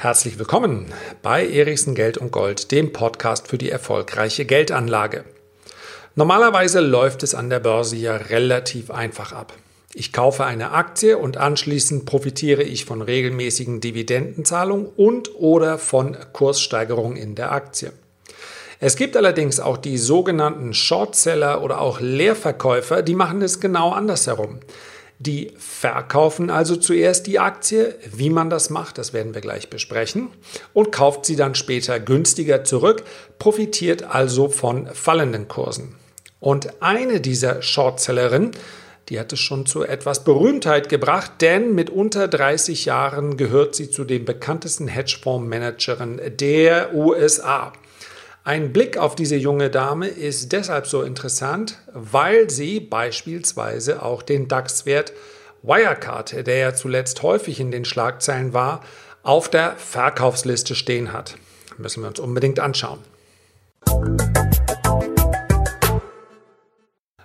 Herzlich 0.00 0.38
willkommen 0.38 0.86
bei 1.20 1.46
Erichsen 1.46 1.94
Geld 1.94 2.16
und 2.16 2.32
Gold, 2.32 2.72
dem 2.72 2.92
Podcast 2.92 3.48
für 3.48 3.58
die 3.58 3.70
erfolgreiche 3.70 4.46
Geldanlage. 4.46 5.24
Normalerweise 6.14 6.80
läuft 6.80 7.22
es 7.22 7.34
an 7.34 7.50
der 7.50 7.60
Börse 7.60 7.96
ja 7.96 8.16
relativ 8.16 8.90
einfach 8.90 9.32
ab. 9.32 9.52
Ich 9.92 10.12
kaufe 10.12 10.44
eine 10.44 10.70
Aktie 10.70 11.18
und 11.18 11.36
anschließend 11.36 12.06
profitiere 12.06 12.62
ich 12.62 12.86
von 12.86 13.02
regelmäßigen 13.02 13.80
Dividendenzahlungen 13.80 14.86
und 14.86 15.34
oder 15.34 15.78
von 15.78 16.16
Kurssteigerungen 16.32 17.16
in 17.16 17.34
der 17.34 17.52
Aktie. 17.52 17.92
Es 18.78 18.96
gibt 18.96 19.16
allerdings 19.18 19.60
auch 19.60 19.76
die 19.76 19.98
sogenannten 19.98 20.72
Shortseller 20.72 21.62
oder 21.62 21.80
auch 21.82 22.00
Leerverkäufer, 22.00 23.02
die 23.02 23.14
machen 23.14 23.42
es 23.42 23.60
genau 23.60 23.92
andersherum. 23.92 24.60
Die 25.20 25.52
verkaufen 25.58 26.48
also 26.48 26.76
zuerst 26.76 27.26
die 27.26 27.38
Aktie, 27.38 27.94
wie 28.10 28.30
man 28.30 28.48
das 28.48 28.70
macht, 28.70 28.96
das 28.96 29.12
werden 29.12 29.34
wir 29.34 29.42
gleich 29.42 29.68
besprechen, 29.68 30.28
und 30.72 30.92
kauft 30.92 31.26
sie 31.26 31.36
dann 31.36 31.54
später 31.54 32.00
günstiger 32.00 32.64
zurück, 32.64 33.04
profitiert 33.38 34.02
also 34.02 34.48
von 34.48 34.86
fallenden 34.86 35.46
Kursen. 35.46 35.94
Und 36.40 36.82
eine 36.82 37.20
dieser 37.20 37.60
Shortsellerinnen, 37.60 38.52
die 39.10 39.20
hat 39.20 39.30
es 39.34 39.40
schon 39.40 39.66
zu 39.66 39.84
etwas 39.84 40.24
Berühmtheit 40.24 40.88
gebracht, 40.88 41.32
denn 41.42 41.74
mit 41.74 41.90
unter 41.90 42.26
30 42.26 42.86
Jahren 42.86 43.36
gehört 43.36 43.74
sie 43.74 43.90
zu 43.90 44.04
den 44.04 44.24
bekanntesten 44.24 44.88
Hedgefondsmanagerinnen 44.88 46.38
der 46.38 46.94
USA. 46.94 47.74
Ein 48.42 48.72
Blick 48.72 48.96
auf 48.96 49.16
diese 49.16 49.36
junge 49.36 49.68
Dame 49.68 50.08
ist 50.08 50.52
deshalb 50.52 50.86
so 50.86 51.02
interessant, 51.02 51.78
weil 51.92 52.48
sie 52.48 52.80
beispielsweise 52.80 54.02
auch 54.02 54.22
den 54.22 54.48
DAX-Wert 54.48 55.12
Wirecard, 55.62 56.46
der 56.46 56.56
ja 56.56 56.74
zuletzt 56.74 57.22
häufig 57.22 57.60
in 57.60 57.70
den 57.70 57.84
Schlagzeilen 57.84 58.54
war, 58.54 58.82
auf 59.22 59.50
der 59.50 59.76
Verkaufsliste 59.76 60.74
stehen 60.74 61.12
hat. 61.12 61.36
Müssen 61.76 62.02
wir 62.02 62.08
uns 62.08 62.18
unbedingt 62.18 62.60
anschauen. 62.60 63.00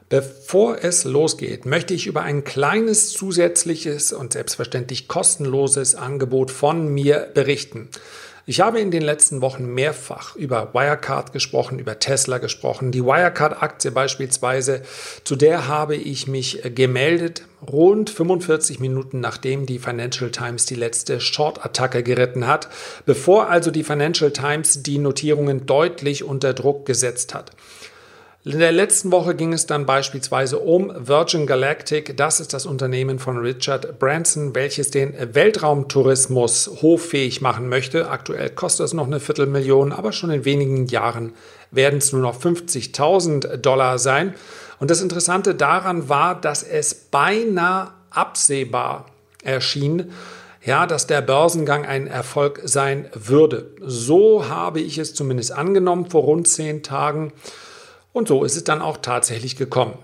Bevor 0.09 0.84
es 0.84 1.06
losgeht, 1.06 1.66
möchte 1.66 1.94
ich 1.94 2.08
über 2.08 2.23
ein 2.23 2.44
kleines 2.44 3.14
zusätzliches 3.14 4.12
und 4.12 4.34
selbstverständlich 4.34 5.08
kostenloses 5.08 5.95
Angebot 5.95 6.52
von 6.52 6.90
mir 6.90 7.31
berichten. 7.34 7.90
Ich 8.48 8.60
habe 8.62 8.80
in 8.80 8.92
den 8.92 9.02
letzten 9.02 9.42
Wochen 9.42 9.66
mehrfach 9.74 10.36
über 10.36 10.76
Wirecard 10.76 11.34
gesprochen, 11.34 11.80
über 11.80 11.98
Tesla 11.98 12.38
gesprochen. 12.38 12.92
Die 12.92 13.04
Wirecard-Aktie 13.04 13.90
beispielsweise, 13.90 14.84
zu 15.24 15.36
der 15.36 15.68
habe 15.68 15.96
ich 15.96 16.28
mich 16.28 16.62
gemeldet, 16.76 17.42
rund 17.68 18.12
45 18.12 18.80
Minuten 18.80 19.20
nachdem 19.20 19.66
die 19.66 19.80
Financial 19.80 20.30
Times 20.30 20.68
die 20.68 20.76
letzte 20.76 21.20
Short-Attacke 21.20 22.04
geritten 22.04 22.46
hat, 22.46 22.70
bevor 23.08 23.50
also 23.50 23.72
die 23.72 23.84
Financial 23.84 24.30
Times 24.30 24.84
die 24.84 25.00
Notierungen 25.00 25.66
deutlich 25.66 26.24
unter 26.24 26.54
Druck 26.54 26.86
gesetzt 26.86 27.34
hat. 27.34 27.50
In 28.48 28.60
der 28.60 28.72
letzten 28.72 29.12
Woche 29.12 29.34
ging 29.34 29.54
es 29.54 29.66
dann 29.66 29.88
beispielsweise 29.88 30.60
um 30.60 30.94
Virgin 30.96 31.48
Galactic. 31.48 32.16
Das 32.16 32.40
ist 32.40 32.54
das 32.54 32.68
Unternehmen 32.68 33.18
von 33.18 33.40
Richard 33.40 33.98
Branson, 33.98 34.54
welches 34.54 34.92
den 34.92 35.16
Weltraumtourismus 35.34 36.70
hoffähig 36.84 37.42
machen 37.42 37.70
möchte. 37.70 38.08
Aktuell 38.08 38.52
kostet 38.52 38.86
es 38.86 38.94
noch 38.94 39.08
eine 39.08 39.20
Viertelmillion, 39.20 39.92
aber 39.92 40.12
schon 40.12 40.30
in 40.30 40.46
wenigen 40.46 40.86
Jahren 40.86 41.34
werden 41.72 41.98
es 41.98 42.14
nur 42.14 42.22
noch 42.22 42.40
50.000 42.40 43.58
Dollar 43.58 43.98
sein. 43.98 44.36
Und 44.80 44.92
das 44.92 45.02
Interessante 45.02 45.56
daran 45.56 46.08
war, 46.08 46.40
dass 46.40 46.62
es 46.62 46.94
beinahe 46.94 47.94
absehbar 48.12 49.08
erschien, 49.44 50.12
ja, 50.64 50.86
dass 50.86 51.08
der 51.08 51.22
Börsengang 51.22 51.88
ein 51.88 52.06
Erfolg 52.06 52.62
sein 52.64 53.09
würde. 53.16 53.72
So 53.82 54.48
habe 54.48 54.82
ich 54.82 55.00
es 55.00 55.16
zumindest 55.16 55.52
angenommen 55.52 56.12
vor 56.12 56.22
rund 56.22 56.48
zehn 56.48 56.84
Tagen. 56.84 57.34
Und 58.16 58.30
so 58.30 58.46
ist 58.46 58.56
es 58.56 58.64
dann 58.64 58.81
auch 58.81 58.96
tatsächlich 58.96 59.58
gekommen. 59.58 59.98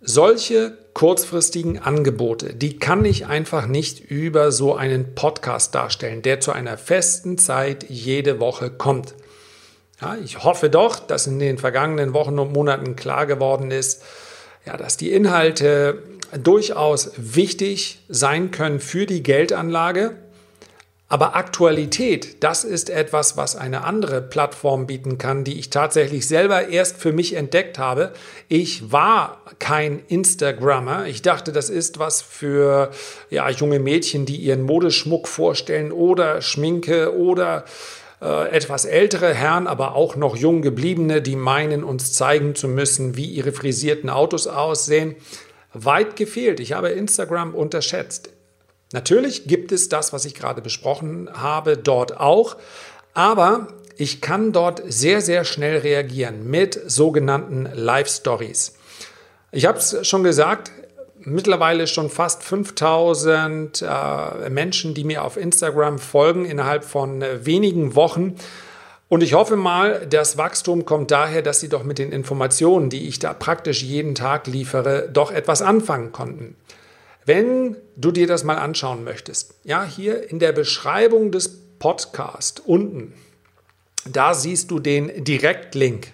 Solche 0.00 0.76
kurzfristigen 0.94 1.78
Angebote, 1.78 2.54
die 2.54 2.80
kann 2.80 3.04
ich 3.04 3.26
einfach 3.26 3.68
nicht 3.68 4.00
über 4.00 4.50
so 4.50 4.74
einen 4.74 5.14
Podcast 5.14 5.72
darstellen, 5.72 6.22
der 6.22 6.40
zu 6.40 6.50
einer 6.50 6.76
festen 6.76 7.38
Zeit 7.38 7.86
jede 7.88 8.40
Woche 8.40 8.68
kommt. 8.68 9.14
Ja, 10.00 10.16
ich 10.16 10.42
hoffe 10.42 10.70
doch, 10.70 10.98
dass 10.98 11.28
in 11.28 11.38
den 11.38 11.56
vergangenen 11.56 12.14
Wochen 12.14 12.40
und 12.40 12.52
Monaten 12.52 12.96
klar 12.96 13.26
geworden 13.26 13.70
ist, 13.70 14.02
ja, 14.66 14.76
dass 14.76 14.96
die 14.96 15.12
Inhalte 15.12 16.02
durchaus 16.42 17.12
wichtig 17.16 18.00
sein 18.08 18.50
können 18.50 18.80
für 18.80 19.06
die 19.06 19.22
Geldanlage 19.22 20.16
aber 21.12 21.36
Aktualität, 21.36 22.42
das 22.42 22.64
ist 22.64 22.88
etwas, 22.88 23.36
was 23.36 23.54
eine 23.54 23.84
andere 23.84 24.22
Plattform 24.22 24.86
bieten 24.86 25.18
kann, 25.18 25.44
die 25.44 25.58
ich 25.58 25.68
tatsächlich 25.68 26.26
selber 26.26 26.68
erst 26.68 26.96
für 26.96 27.12
mich 27.12 27.34
entdeckt 27.34 27.78
habe. 27.78 28.14
Ich 28.48 28.92
war 28.92 29.42
kein 29.58 30.00
Instagrammer. 30.08 31.04
Ich 31.04 31.20
dachte, 31.20 31.52
das 31.52 31.68
ist 31.68 31.98
was 31.98 32.22
für 32.22 32.92
ja, 33.28 33.50
junge 33.50 33.78
Mädchen, 33.78 34.24
die 34.24 34.36
ihren 34.36 34.62
Modeschmuck 34.62 35.28
vorstellen 35.28 35.92
oder 35.92 36.40
Schminke 36.40 37.14
oder 37.14 37.66
äh, 38.22 38.48
etwas 38.48 38.86
ältere 38.86 39.34
Herren, 39.34 39.66
aber 39.66 39.94
auch 39.94 40.16
noch 40.16 40.34
jung 40.34 40.62
gebliebene, 40.62 41.20
die 41.20 41.36
meinen, 41.36 41.84
uns 41.84 42.14
zeigen 42.14 42.54
zu 42.54 42.68
müssen, 42.68 43.18
wie 43.18 43.26
ihre 43.26 43.52
frisierten 43.52 44.08
Autos 44.08 44.46
aussehen. 44.46 45.16
Weit 45.74 46.16
gefehlt. 46.16 46.58
Ich 46.58 46.72
habe 46.72 46.88
Instagram 46.88 47.54
unterschätzt. 47.54 48.30
Natürlich 48.92 49.46
gibt 49.46 49.72
es 49.72 49.88
das, 49.88 50.12
was 50.12 50.24
ich 50.24 50.34
gerade 50.34 50.62
besprochen 50.62 51.30
habe, 51.32 51.76
dort 51.76 52.18
auch, 52.20 52.56
aber 53.14 53.68
ich 53.96 54.20
kann 54.20 54.52
dort 54.52 54.82
sehr, 54.86 55.20
sehr 55.20 55.44
schnell 55.44 55.78
reagieren 55.78 56.48
mit 56.48 56.80
sogenannten 56.86 57.68
Live 57.74 58.08
Stories. 58.08 58.74
Ich 59.50 59.66
habe 59.66 59.78
es 59.78 60.06
schon 60.06 60.22
gesagt, 60.22 60.70
mittlerweile 61.20 61.86
schon 61.86 62.10
fast 62.10 62.42
5000 62.42 63.82
äh, 63.82 64.50
Menschen, 64.50 64.94
die 64.94 65.04
mir 65.04 65.24
auf 65.24 65.36
Instagram 65.36 65.98
folgen 65.98 66.44
innerhalb 66.44 66.84
von 66.84 67.22
äh, 67.22 67.44
wenigen 67.46 67.94
Wochen. 67.94 68.36
Und 69.08 69.22
ich 69.22 69.34
hoffe 69.34 69.56
mal, 69.56 70.06
das 70.08 70.38
Wachstum 70.38 70.84
kommt 70.86 71.10
daher, 71.10 71.42
dass 71.42 71.60
Sie 71.60 71.68
doch 71.68 71.84
mit 71.84 71.98
den 71.98 72.12
Informationen, 72.12 72.88
die 72.88 73.08
ich 73.08 73.18
da 73.18 73.34
praktisch 73.34 73.82
jeden 73.82 74.14
Tag 74.14 74.46
liefere, 74.46 75.08
doch 75.12 75.30
etwas 75.30 75.60
anfangen 75.60 76.12
konnten. 76.12 76.56
Wenn 77.24 77.76
du 77.96 78.10
dir 78.10 78.26
das 78.26 78.42
mal 78.42 78.56
anschauen 78.58 79.04
möchtest, 79.04 79.54
ja, 79.62 79.84
hier 79.84 80.28
in 80.28 80.38
der 80.38 80.52
Beschreibung 80.52 81.30
des 81.30 81.78
Podcasts 81.78 82.60
unten, 82.60 83.14
da 84.04 84.34
siehst 84.34 84.70
du 84.70 84.80
den 84.80 85.24
Direktlink. 85.24 86.08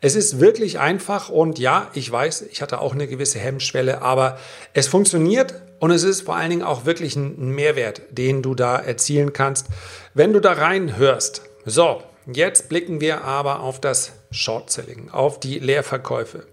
Es 0.00 0.14
ist 0.14 0.38
wirklich 0.38 0.78
einfach 0.78 1.28
und 1.28 1.58
ja, 1.58 1.90
ich 1.94 2.10
weiß, 2.10 2.42
ich 2.42 2.62
hatte 2.62 2.80
auch 2.80 2.94
eine 2.94 3.08
gewisse 3.08 3.38
Hemmschwelle, 3.38 4.02
aber 4.02 4.38
es 4.72 4.86
funktioniert 4.86 5.54
und 5.80 5.90
es 5.90 6.04
ist 6.04 6.22
vor 6.22 6.36
allen 6.36 6.50
Dingen 6.50 6.62
auch 6.62 6.84
wirklich 6.84 7.16
ein 7.16 7.50
Mehrwert, 7.54 8.02
den 8.10 8.42
du 8.42 8.54
da 8.54 8.76
erzielen 8.76 9.32
kannst, 9.32 9.66
wenn 10.14 10.32
du 10.32 10.40
da 10.40 10.52
reinhörst. 10.52 11.42
So, 11.64 12.02
jetzt 12.26 12.68
blicken 12.68 13.00
wir 13.00 13.24
aber 13.24 13.60
auf 13.60 13.80
das 13.80 14.12
Short-Selling, 14.30 15.10
auf 15.10 15.40
die 15.40 15.58
Leerverkäufe. 15.58 16.46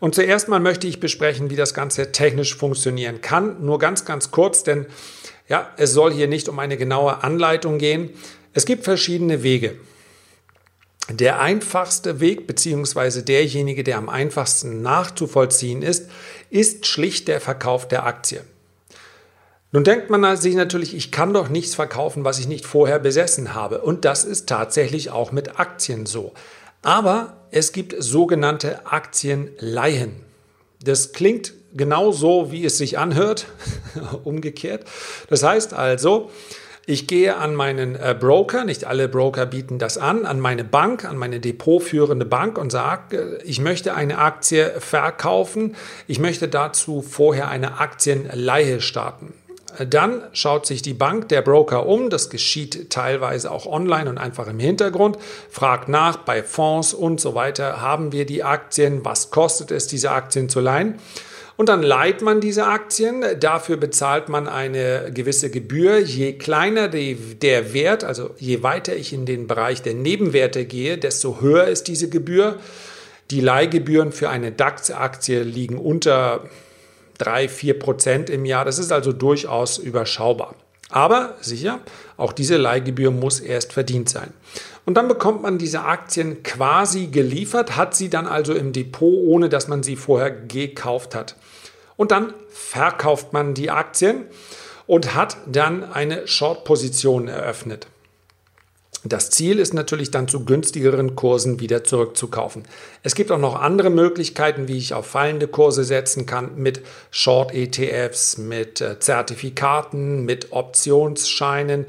Und 0.00 0.14
zuerst 0.14 0.48
mal 0.48 0.60
möchte 0.60 0.86
ich 0.86 1.00
besprechen, 1.00 1.50
wie 1.50 1.56
das 1.56 1.74
Ganze 1.74 2.12
technisch 2.12 2.56
funktionieren 2.56 3.20
kann. 3.20 3.64
Nur 3.64 3.78
ganz, 3.78 4.04
ganz 4.04 4.30
kurz, 4.30 4.62
denn 4.62 4.86
ja, 5.48 5.72
es 5.76 5.92
soll 5.92 6.12
hier 6.12 6.28
nicht 6.28 6.48
um 6.48 6.58
eine 6.58 6.76
genaue 6.76 7.22
Anleitung 7.24 7.78
gehen. 7.78 8.10
Es 8.52 8.64
gibt 8.64 8.84
verschiedene 8.84 9.42
Wege. 9.42 9.76
Der 11.10 11.40
einfachste 11.40 12.20
Weg, 12.20 12.46
beziehungsweise 12.46 13.22
derjenige, 13.22 13.82
der 13.82 13.96
am 13.96 14.10
einfachsten 14.10 14.82
nachzuvollziehen 14.82 15.80
ist, 15.82 16.10
ist 16.50 16.86
schlicht 16.86 17.28
der 17.28 17.40
Verkauf 17.40 17.88
der 17.88 18.04
Aktie. 18.04 18.42
Nun 19.72 19.84
denkt 19.84 20.10
man 20.10 20.36
sich 20.36 20.54
natürlich, 20.54 20.94
ich 20.94 21.10
kann 21.10 21.32
doch 21.32 21.48
nichts 21.48 21.74
verkaufen, 21.74 22.24
was 22.24 22.38
ich 22.38 22.46
nicht 22.48 22.66
vorher 22.66 22.98
besessen 22.98 23.54
habe. 23.54 23.80
Und 23.80 24.04
das 24.04 24.24
ist 24.24 24.48
tatsächlich 24.48 25.10
auch 25.10 25.32
mit 25.32 25.58
Aktien 25.58 26.06
so. 26.06 26.32
Aber 26.82 27.36
es 27.50 27.72
gibt 27.72 27.94
sogenannte 27.98 28.86
Aktienleihen. 28.86 30.24
Das 30.82 31.12
klingt 31.12 31.54
genauso, 31.74 32.52
wie 32.52 32.64
es 32.64 32.78
sich 32.78 32.98
anhört, 32.98 33.46
umgekehrt. 34.24 34.84
Das 35.28 35.42
heißt 35.42 35.74
also, 35.74 36.30
ich 36.86 37.06
gehe 37.06 37.36
an 37.36 37.54
meinen 37.54 37.96
äh, 37.96 38.16
Broker, 38.18 38.64
nicht 38.64 38.86
alle 38.86 39.08
Broker 39.08 39.44
bieten 39.44 39.78
das 39.78 39.98
an, 39.98 40.24
an 40.24 40.40
meine 40.40 40.64
Bank, 40.64 41.04
an 41.04 41.18
meine 41.18 41.38
depotführende 41.38 42.24
Bank 42.24 42.56
und 42.56 42.70
sage, 42.70 43.40
ich 43.44 43.60
möchte 43.60 43.94
eine 43.94 44.16
Aktie 44.16 44.72
verkaufen, 44.78 45.76
ich 46.06 46.18
möchte 46.18 46.48
dazu 46.48 47.02
vorher 47.02 47.50
eine 47.50 47.78
Aktienleihe 47.78 48.80
starten. 48.80 49.34
Dann 49.86 50.22
schaut 50.32 50.66
sich 50.66 50.82
die 50.82 50.94
Bank, 50.94 51.28
der 51.28 51.42
Broker 51.42 51.86
um, 51.86 52.10
das 52.10 52.30
geschieht 52.30 52.90
teilweise 52.90 53.50
auch 53.50 53.66
online 53.66 54.10
und 54.10 54.18
einfach 54.18 54.48
im 54.48 54.58
Hintergrund, 54.58 55.18
fragt 55.50 55.88
nach 55.88 56.18
bei 56.18 56.42
Fonds 56.42 56.94
und 56.94 57.20
so 57.20 57.34
weiter, 57.34 57.80
haben 57.80 58.12
wir 58.12 58.26
die 58.26 58.42
Aktien, 58.42 59.04
was 59.04 59.30
kostet 59.30 59.70
es, 59.70 59.86
diese 59.86 60.10
Aktien 60.10 60.48
zu 60.48 60.60
leihen? 60.60 60.98
Und 61.58 61.68
dann 61.68 61.82
leiht 61.82 62.22
man 62.22 62.40
diese 62.40 62.66
Aktien. 62.66 63.24
Dafür 63.40 63.76
bezahlt 63.76 64.28
man 64.28 64.46
eine 64.46 65.10
gewisse 65.12 65.50
Gebühr. 65.50 65.98
Je 65.98 66.34
kleiner 66.34 66.86
die, 66.86 67.16
der 67.16 67.74
Wert, 67.74 68.04
also 68.04 68.30
je 68.38 68.62
weiter 68.62 68.94
ich 68.94 69.12
in 69.12 69.26
den 69.26 69.48
Bereich 69.48 69.82
der 69.82 69.94
Nebenwerte 69.94 70.66
gehe, 70.66 70.98
desto 70.98 71.40
höher 71.40 71.66
ist 71.66 71.88
diese 71.88 72.08
Gebühr. 72.08 72.60
Die 73.32 73.40
Leihgebühren 73.40 74.12
für 74.12 74.30
eine 74.30 74.52
DAX-Aktie 74.52 75.42
liegen 75.42 75.78
unter 75.78 76.44
3, 77.18 77.48
4 77.48 77.78
Prozent 77.78 78.30
im 78.30 78.44
Jahr. 78.44 78.64
Das 78.64 78.78
ist 78.78 78.92
also 78.92 79.12
durchaus 79.12 79.78
überschaubar. 79.78 80.54
Aber 80.90 81.34
sicher, 81.40 81.80
auch 82.16 82.32
diese 82.32 82.56
Leihgebühr 82.56 83.10
muss 83.10 83.40
erst 83.40 83.72
verdient 83.72 84.08
sein. 84.08 84.32
Und 84.86 84.94
dann 84.94 85.06
bekommt 85.06 85.42
man 85.42 85.58
diese 85.58 85.82
Aktien 85.82 86.42
quasi 86.42 87.08
geliefert, 87.08 87.76
hat 87.76 87.94
sie 87.94 88.08
dann 88.08 88.26
also 88.26 88.54
im 88.54 88.72
Depot, 88.72 89.12
ohne 89.12 89.50
dass 89.50 89.68
man 89.68 89.82
sie 89.82 89.96
vorher 89.96 90.30
gekauft 90.30 91.14
hat. 91.14 91.36
Und 91.96 92.10
dann 92.10 92.32
verkauft 92.48 93.34
man 93.34 93.52
die 93.52 93.70
Aktien 93.70 94.24
und 94.86 95.14
hat 95.14 95.36
dann 95.46 95.92
eine 95.92 96.26
Short-Position 96.26 97.28
eröffnet. 97.28 97.86
Das 99.04 99.30
Ziel 99.30 99.60
ist 99.60 99.74
natürlich 99.74 100.10
dann 100.10 100.26
zu 100.26 100.44
günstigeren 100.44 101.14
Kursen 101.14 101.60
wieder 101.60 101.84
zurückzukaufen. 101.84 102.64
Es 103.04 103.14
gibt 103.14 103.30
auch 103.30 103.38
noch 103.38 103.54
andere 103.54 103.90
Möglichkeiten, 103.90 104.66
wie 104.66 104.76
ich 104.76 104.92
auf 104.92 105.06
fallende 105.06 105.46
Kurse 105.46 105.84
setzen 105.84 106.26
kann 106.26 106.56
mit 106.56 106.80
Short-ETFs, 107.12 108.38
mit 108.38 108.80
äh, 108.80 108.98
Zertifikaten, 108.98 110.24
mit 110.24 110.50
Optionsscheinen. 110.50 111.86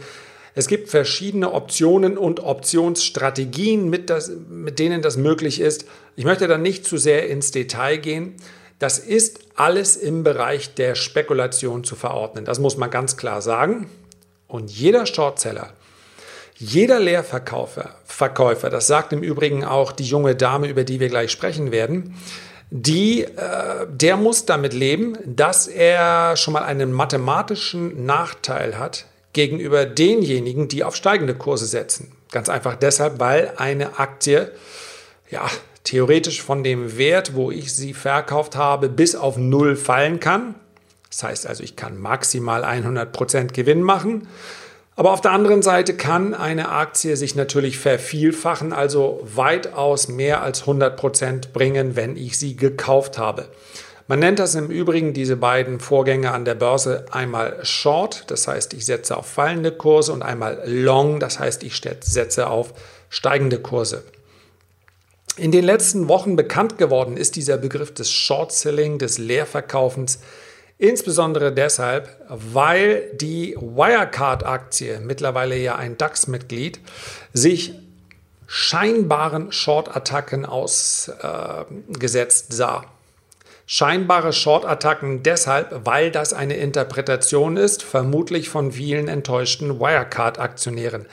Es 0.54 0.68
gibt 0.68 0.90
verschiedene 0.90 1.52
Optionen 1.54 2.18
und 2.18 2.42
Optionsstrategien, 2.42 3.90
mit, 3.90 4.12
das, 4.12 4.32
mit 4.50 4.78
denen 4.78 5.02
das 5.02 5.18
möglich 5.18 5.60
ist. 5.62 5.86
Ich 6.16 6.26
möchte 6.26 6.48
da 6.48 6.60
nicht 6.60 6.86
zu 6.86 6.98
sehr 6.98 7.28
ins 7.28 7.50
Detail 7.50 7.98
gehen. 7.98 8.36
Das 8.78 9.00
ist 9.00 9.40
alles 9.56 9.96
im 9.96 10.24
Bereich 10.24 10.76
der 10.76 10.94
Spekulation 10.96 11.84
zu 11.84 11.96
verordnen. 11.96 12.46
Das 12.46 12.60
muss 12.60 12.78
man 12.78 12.92
ganz 12.92 13.18
klar 13.18 13.42
sagen. 13.42 13.90
Und 14.48 14.72
jeder 14.72 15.06
Shortseller 15.06 15.74
jeder 16.60 17.00
Leerverkäufer, 17.00 17.96
Verkäufer, 18.04 18.70
das 18.70 18.86
sagt 18.86 19.14
im 19.14 19.24
Übrigen 19.24 19.64
auch 19.64 19.94
die 19.94 20.04
junge 20.04 20.36
Dame, 20.36 20.68
über 20.68 20.84
die 20.84 21.00
wir 21.00 21.08
gleich 21.08 21.32
sprechen 21.32 21.72
werden, 21.72 22.16
die, 22.70 23.24
äh, 23.24 23.88
der 23.90 24.18
muss 24.18 24.46
damit 24.46 24.74
leben, 24.74 25.18
dass 25.26 25.68
er 25.68 26.36
schon 26.36 26.54
mal 26.54 26.64
einen 26.64 26.92
mathematischen 26.92 28.06
Nachteil 28.06 28.78
hat 28.78 29.06
gegenüber 29.32 29.86
denjenigen, 29.86 30.68
die 30.68 30.84
auf 30.84 30.96
steigende 30.96 31.34
Kurse 31.34 31.66
setzen. 31.66 32.12
Ganz 32.32 32.50
einfach 32.50 32.76
deshalb, 32.76 33.20
weil 33.20 33.54
eine 33.58 33.98
Aktie, 33.98 34.52
ja, 35.32 35.50
theoretisch 35.86 36.44
von 36.44 36.64
dem 36.64 36.98
Wert, 36.98 37.36
wo 37.36 37.52
ich 37.52 37.74
sie 37.74 37.94
verkauft 37.94 38.56
habe, 38.56 38.90
bis 38.90 39.16
auf 39.16 39.38
Null 39.38 39.76
fallen 39.78 40.20
kann. 40.20 40.56
Das 41.10 41.24
heißt 41.24 41.48
also, 41.48 41.64
ich 41.64 41.76
kann 41.76 41.98
maximal 41.98 42.66
100% 42.66 43.54
Gewinn 43.54 43.82
machen. 43.82 44.28
Aber 45.00 45.14
auf 45.14 45.22
der 45.22 45.32
anderen 45.32 45.62
Seite 45.62 45.96
kann 45.96 46.34
eine 46.34 46.68
Aktie 46.68 47.16
sich 47.16 47.34
natürlich 47.34 47.80
vervielfachen, 47.80 48.74
also 48.74 49.22
weitaus 49.24 50.10
mehr 50.10 50.44
als 50.44 50.60
100 50.60 50.98
Prozent 50.98 51.54
bringen, 51.54 51.96
wenn 51.96 52.18
ich 52.18 52.38
sie 52.38 52.58
gekauft 52.58 53.18
habe. 53.18 53.48
Man 54.10 54.20
nennt 54.20 54.40
das 54.40 54.56
im 54.56 54.70
Übrigen 54.70 55.14
diese 55.14 55.38
beiden 55.38 55.80
Vorgänge 55.80 56.32
an 56.32 56.44
der 56.44 56.56
Börse 56.56 57.06
einmal 57.12 57.60
Short, 57.64 58.26
das 58.28 58.46
heißt 58.50 58.74
ich 58.74 58.86
setze 58.86 59.16
auf 59.16 59.26
fallende 59.26 59.72
Kurse 59.72 60.12
und 60.12 60.22
einmal 60.22 60.62
Long, 60.66 61.22
das 61.22 61.40
heißt 61.40 61.64
ich 61.64 61.82
setze 62.02 62.48
auf 62.48 62.74
steigende 63.08 63.60
Kurse. 63.60 64.04
In 65.38 65.54
den 65.54 65.64
letzten 65.64 66.10
Wochen 66.10 66.36
bekannt 66.36 66.78
geworden 66.78 67.16
ist 67.16 67.38
dieser 67.38 67.56
Begriff 67.56 67.94
des 67.94 68.12
Short 68.12 68.52
Selling, 68.52 68.98
des 69.00 69.18
Leerverkaufens 69.18 70.20
Insbesondere 70.82 71.52
deshalb, 71.52 72.08
weil 72.30 73.12
die 73.14 73.54
Wirecard-Aktie, 73.60 75.02
mittlerweile 75.02 75.58
ja 75.58 75.76
ein 75.76 75.98
DAX-Mitglied, 75.98 76.80
sich 77.34 77.74
scheinbaren 78.48 79.52
Short-Attacken 79.52 80.46
ausgesetzt 80.46 82.52
äh, 82.52 82.56
sah. 82.56 82.86
Scheinbare 83.66 84.32
Short-Attacken 84.32 85.22
deshalb, 85.22 85.86
weil 85.86 86.12
das 86.12 86.32
eine 86.32 86.56
Interpretation 86.56 87.58
ist, 87.58 87.84
vermutlich 87.84 88.48
von 88.48 88.72
vielen 88.72 89.10
enttäuschten 89.10 89.82
Wirecard-Aktionären. 89.82 91.08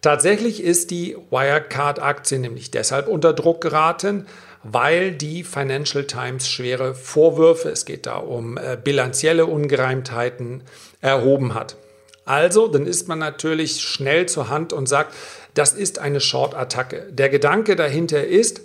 Tatsächlich 0.00 0.64
ist 0.64 0.90
die 0.90 1.16
Wirecard-Aktie 1.30 2.40
nämlich 2.40 2.72
deshalb 2.72 3.06
unter 3.06 3.32
Druck 3.32 3.60
geraten, 3.60 4.26
weil 4.62 5.12
die 5.12 5.44
Financial 5.44 6.04
Times 6.04 6.48
schwere 6.48 6.94
Vorwürfe, 6.94 7.70
es 7.70 7.84
geht 7.84 8.06
da 8.06 8.16
um 8.16 8.56
äh, 8.56 8.76
bilanzielle 8.82 9.46
Ungereimtheiten, 9.46 10.62
erhoben 11.00 11.54
hat. 11.54 11.76
Also, 12.24 12.68
dann 12.68 12.86
ist 12.86 13.08
man 13.08 13.18
natürlich 13.18 13.80
schnell 13.80 14.26
zur 14.26 14.48
Hand 14.48 14.72
und 14.72 14.88
sagt, 14.88 15.14
das 15.54 15.72
ist 15.72 15.98
eine 15.98 16.20
Short-Attacke. 16.20 17.08
Der 17.10 17.28
Gedanke 17.28 17.74
dahinter 17.74 18.24
ist, 18.24 18.62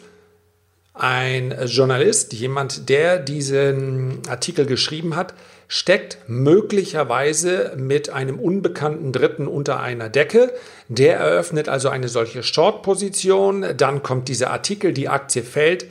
ein 0.94 1.56
Journalist, 1.66 2.34
jemand, 2.34 2.90
der 2.90 3.20
diesen 3.20 4.22
Artikel 4.28 4.66
geschrieben 4.66 5.16
hat, 5.16 5.34
steckt 5.68 6.18
möglicherweise 6.28 7.74
mit 7.76 8.10
einem 8.10 8.40
unbekannten 8.40 9.12
Dritten 9.12 9.48
unter 9.48 9.80
einer 9.80 10.10
Decke. 10.10 10.54
Der 10.88 11.18
eröffnet 11.18 11.70
also 11.70 11.90
eine 11.90 12.08
solche 12.08 12.44
Short-Position. 12.44 13.66
Dann 13.76 14.04
kommt 14.04 14.30
dieser 14.30 14.52
Artikel, 14.52 14.94
die 14.94 15.10
Aktie 15.10 15.44
fällt. 15.44 15.88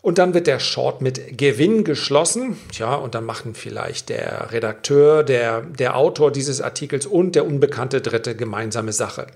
Und 0.00 0.18
dann 0.18 0.32
wird 0.32 0.46
der 0.46 0.60
Short 0.60 1.02
mit 1.02 1.36
Gewinn 1.36 1.84
geschlossen. 1.84 2.56
Tja, 2.72 2.94
und 2.94 3.14
dann 3.14 3.24
machen 3.24 3.54
vielleicht 3.54 4.08
der 4.08 4.52
Redakteur, 4.52 5.22
der, 5.22 5.62
der 5.62 5.96
Autor 5.96 6.32
dieses 6.32 6.60
Artikels 6.60 7.06
und 7.06 7.34
der 7.34 7.46
unbekannte 7.46 8.00
Dritte 8.00 8.34
gemeinsame 8.34 8.92
Sache. 8.92 9.26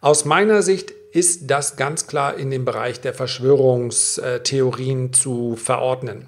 Aus 0.00 0.24
meiner 0.24 0.62
Sicht 0.62 0.92
ist 1.12 1.50
das 1.50 1.76
ganz 1.76 2.06
klar 2.06 2.36
in 2.36 2.50
den 2.50 2.64
Bereich 2.64 3.00
der 3.00 3.12
Verschwörungstheorien 3.12 5.12
zu 5.12 5.56
verordnen. 5.56 6.26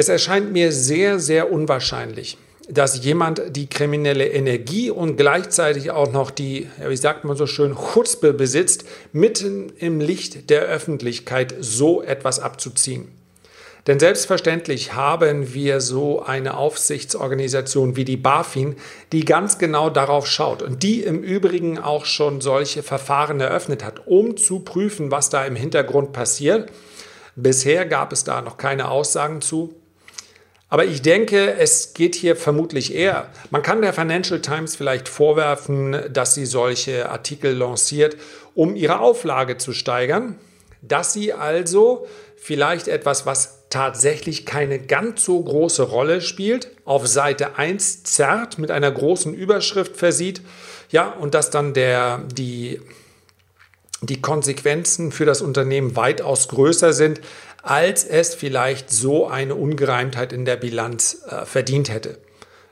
Es 0.00 0.08
erscheint 0.08 0.50
mir 0.50 0.72
sehr, 0.72 1.18
sehr 1.18 1.52
unwahrscheinlich, 1.52 2.38
dass 2.70 3.04
jemand 3.04 3.42
die 3.54 3.66
kriminelle 3.66 4.28
Energie 4.28 4.88
und 4.88 5.18
gleichzeitig 5.18 5.90
auch 5.90 6.10
noch 6.10 6.30
die, 6.30 6.70
wie 6.82 6.96
sagt 6.96 7.24
man 7.24 7.36
so 7.36 7.46
schön, 7.46 7.76
Chutzpe 7.76 8.32
besitzt, 8.32 8.86
mitten 9.12 9.70
im 9.78 10.00
Licht 10.00 10.48
der 10.48 10.62
Öffentlichkeit 10.62 11.54
so 11.60 12.02
etwas 12.02 12.40
abzuziehen. 12.40 13.08
Denn 13.86 14.00
selbstverständlich 14.00 14.94
haben 14.94 15.52
wir 15.52 15.82
so 15.82 16.22
eine 16.22 16.56
Aufsichtsorganisation 16.56 17.94
wie 17.94 18.06
die 18.06 18.16
BaFin, 18.16 18.76
die 19.12 19.26
ganz 19.26 19.58
genau 19.58 19.90
darauf 19.90 20.26
schaut 20.26 20.62
und 20.62 20.82
die 20.82 21.02
im 21.02 21.22
Übrigen 21.22 21.78
auch 21.78 22.06
schon 22.06 22.40
solche 22.40 22.82
Verfahren 22.82 23.38
eröffnet 23.38 23.84
hat, 23.84 24.06
um 24.06 24.38
zu 24.38 24.60
prüfen, 24.60 25.10
was 25.10 25.28
da 25.28 25.44
im 25.44 25.56
Hintergrund 25.56 26.14
passiert. 26.14 26.70
Bisher 27.36 27.84
gab 27.84 28.14
es 28.14 28.24
da 28.24 28.40
noch 28.40 28.56
keine 28.56 28.90
Aussagen 28.90 29.42
zu. 29.42 29.74
Aber 30.70 30.84
ich 30.84 31.02
denke, 31.02 31.54
es 31.54 31.94
geht 31.94 32.14
hier 32.14 32.36
vermutlich 32.36 32.94
eher. 32.94 33.28
Man 33.50 33.62
kann 33.62 33.82
der 33.82 33.92
Financial 33.92 34.40
Times 34.40 34.76
vielleicht 34.76 35.08
vorwerfen, 35.08 35.96
dass 36.12 36.34
sie 36.34 36.46
solche 36.46 37.10
Artikel 37.10 37.52
lanciert, 37.56 38.16
um 38.54 38.76
ihre 38.76 39.00
Auflage 39.00 39.58
zu 39.58 39.72
steigern, 39.72 40.38
dass 40.80 41.12
sie 41.12 41.32
also 41.32 42.06
vielleicht 42.36 42.86
etwas, 42.86 43.26
was 43.26 43.68
tatsächlich 43.68 44.46
keine 44.46 44.78
ganz 44.78 45.24
so 45.24 45.42
große 45.42 45.82
Rolle 45.82 46.20
spielt, 46.20 46.70
auf 46.84 47.06
Seite 47.06 47.56
1 47.56 48.04
zerrt, 48.04 48.58
mit 48.58 48.70
einer 48.70 48.90
großen 48.90 49.34
Überschrift 49.34 49.96
versieht, 49.96 50.40
ja, 50.90 51.08
und 51.08 51.34
dass 51.34 51.50
dann 51.50 51.74
der, 51.74 52.22
die, 52.32 52.80
die 54.02 54.20
Konsequenzen 54.20 55.12
für 55.12 55.24
das 55.24 55.42
Unternehmen 55.42 55.94
weitaus 55.94 56.48
größer 56.48 56.92
sind, 56.92 57.20
als 57.62 58.04
es 58.04 58.34
vielleicht 58.34 58.90
so 58.90 59.26
eine 59.26 59.54
Ungereimtheit 59.54 60.32
in 60.32 60.44
der 60.44 60.56
Bilanz 60.56 61.22
äh, 61.28 61.44
verdient 61.44 61.92
hätte. 61.92 62.18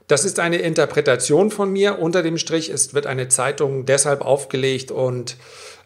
Das 0.06 0.24
ist 0.24 0.40
eine 0.40 0.56
Interpretation 0.56 1.50
von 1.50 1.70
mir. 1.70 1.98
Unter 1.98 2.22
dem 2.22 2.38
Strich 2.38 2.70
ist, 2.70 2.94
wird 2.94 3.06
eine 3.06 3.28
Zeitung 3.28 3.84
deshalb 3.84 4.22
aufgelegt 4.22 4.90
und 4.90 5.36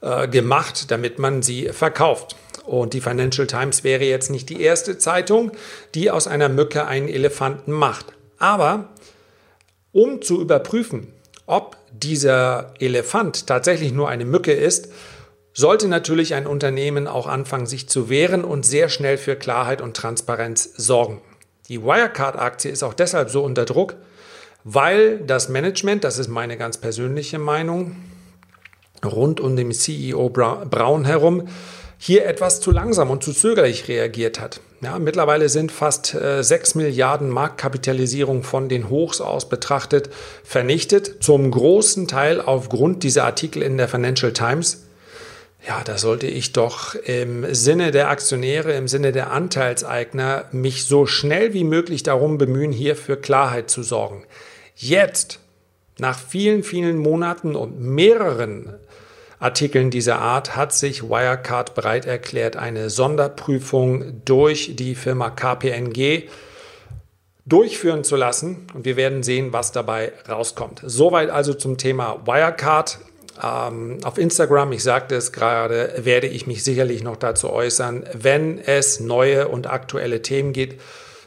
äh, 0.00 0.28
gemacht, 0.28 0.90
damit 0.92 1.18
man 1.18 1.42
sie 1.42 1.70
verkauft. 1.70 2.36
Und 2.64 2.94
die 2.94 3.00
Financial 3.00 3.48
Times 3.48 3.82
wäre 3.82 4.04
jetzt 4.04 4.30
nicht 4.30 4.48
die 4.48 4.62
erste 4.62 4.96
Zeitung, 4.96 5.50
die 5.94 6.12
aus 6.12 6.28
einer 6.28 6.48
Mücke 6.48 6.86
einen 6.86 7.08
Elefanten 7.08 7.72
macht. 7.72 8.06
Aber 8.38 8.90
um 9.90 10.22
zu 10.22 10.40
überprüfen, 10.40 11.12
ob 11.46 11.76
dieser 11.90 12.74
Elefant 12.78 13.48
tatsächlich 13.48 13.92
nur 13.92 14.08
eine 14.08 14.24
Mücke 14.24 14.52
ist, 14.52 14.88
sollte 15.54 15.88
natürlich 15.88 16.34
ein 16.34 16.46
Unternehmen 16.46 17.06
auch 17.06 17.26
anfangen, 17.26 17.66
sich 17.66 17.88
zu 17.88 18.08
wehren 18.08 18.44
und 18.44 18.64
sehr 18.64 18.88
schnell 18.88 19.18
für 19.18 19.36
Klarheit 19.36 19.80
und 19.80 19.96
Transparenz 19.96 20.70
sorgen. 20.76 21.20
Die 21.68 21.82
Wirecard-Aktie 21.82 22.70
ist 22.70 22.82
auch 22.82 22.94
deshalb 22.94 23.30
so 23.30 23.42
unter 23.42 23.64
Druck, 23.64 23.96
weil 24.64 25.18
das 25.18 25.48
Management, 25.48 26.04
das 26.04 26.18
ist 26.18 26.28
meine 26.28 26.56
ganz 26.56 26.78
persönliche 26.78 27.38
Meinung, 27.38 27.96
rund 29.04 29.40
um 29.40 29.56
den 29.56 29.72
CEO 29.72 30.28
Brown 30.28 31.04
herum, 31.04 31.48
hier 31.98 32.26
etwas 32.26 32.60
zu 32.60 32.72
langsam 32.72 33.10
und 33.10 33.22
zu 33.22 33.32
zögerlich 33.32 33.86
reagiert 33.86 34.40
hat. 34.40 34.60
Ja, 34.80 34.98
mittlerweile 34.98 35.48
sind 35.48 35.70
fast 35.70 36.14
äh, 36.14 36.42
6 36.42 36.74
Milliarden 36.74 37.28
Marktkapitalisierung 37.28 38.42
von 38.42 38.68
den 38.68 38.90
Hochs 38.90 39.20
aus 39.20 39.48
betrachtet 39.48 40.10
vernichtet, 40.42 41.22
zum 41.22 41.48
großen 41.48 42.08
Teil 42.08 42.40
aufgrund 42.40 43.04
dieser 43.04 43.24
Artikel 43.24 43.62
in 43.62 43.76
der 43.76 43.86
Financial 43.86 44.32
Times. 44.32 44.88
Ja, 45.66 45.82
da 45.84 45.96
sollte 45.96 46.26
ich 46.26 46.52
doch 46.52 46.96
im 46.96 47.54
Sinne 47.54 47.92
der 47.92 48.10
Aktionäre, 48.10 48.72
im 48.72 48.88
Sinne 48.88 49.12
der 49.12 49.30
Anteilseigner 49.30 50.46
mich 50.50 50.86
so 50.86 51.06
schnell 51.06 51.54
wie 51.54 51.62
möglich 51.62 52.02
darum 52.02 52.36
bemühen, 52.36 52.72
hier 52.72 52.96
für 52.96 53.16
Klarheit 53.16 53.70
zu 53.70 53.84
sorgen. 53.84 54.24
Jetzt, 54.74 55.38
nach 55.98 56.18
vielen, 56.18 56.64
vielen 56.64 56.98
Monaten 56.98 57.54
und 57.54 57.80
mehreren 57.80 58.74
Artikeln 59.38 59.90
dieser 59.90 60.18
Art 60.18 60.56
hat 60.56 60.72
sich 60.72 61.02
Wirecard 61.04 61.74
bereit 61.74 62.06
erklärt, 62.06 62.56
eine 62.56 62.90
Sonderprüfung 62.90 64.24
durch 64.24 64.74
die 64.74 64.94
Firma 64.96 65.30
KPNG 65.30 66.28
durchführen 67.44 68.04
zu 68.04 68.16
lassen. 68.16 68.66
Und 68.74 68.84
wir 68.84 68.96
werden 68.96 69.22
sehen, 69.22 69.52
was 69.52 69.72
dabei 69.72 70.12
rauskommt. 70.28 70.80
Soweit 70.84 71.30
also 71.30 71.54
zum 71.54 71.76
Thema 71.76 72.20
Wirecard. 72.24 72.98
Ähm, 73.42 73.98
auf 74.02 74.18
Instagram, 74.18 74.72
ich 74.72 74.82
sagte 74.82 75.14
es 75.14 75.32
gerade, 75.32 75.94
werde 75.98 76.26
ich 76.26 76.46
mich 76.46 76.64
sicherlich 76.64 77.02
noch 77.02 77.16
dazu 77.16 77.50
äußern, 77.50 78.04
wenn 78.12 78.58
es 78.58 79.00
neue 79.00 79.48
und 79.48 79.68
aktuelle 79.68 80.22
Themen 80.22 80.52
geht, 80.52 80.80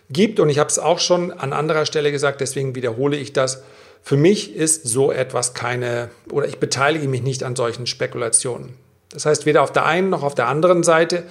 gibt. 0.10 0.40
Und 0.40 0.50
ich 0.50 0.60
habe 0.60 0.70
es 0.70 0.80
auch 0.80 1.00
schon 1.00 1.32
an 1.32 1.54
anderer 1.54 1.86
Stelle 1.86 2.12
gesagt, 2.12 2.42
deswegen 2.42 2.76
wiederhole 2.76 3.18
ich 3.18 3.34
das. 3.34 3.64
Für 4.04 4.18
mich 4.18 4.56
ist 4.56 4.86
so 4.86 5.12
etwas 5.12 5.54
keine, 5.56 6.10
oder 6.32 6.48
ich 6.48 6.60
beteilige 6.60 7.08
mich 7.08 7.24
nicht 7.24 7.44
an 7.44 7.56
solchen 7.56 7.88
Spekulationen. 7.88 8.76
Das 9.10 9.26
heißt, 9.26 9.46
weder 9.46 9.64
auf 9.64 9.72
der 9.72 9.86
einen 9.86 10.10
noch 10.10 10.24
auf 10.24 10.36
der 10.36 10.48
anderen 10.48 10.84
Seite. 10.84 11.24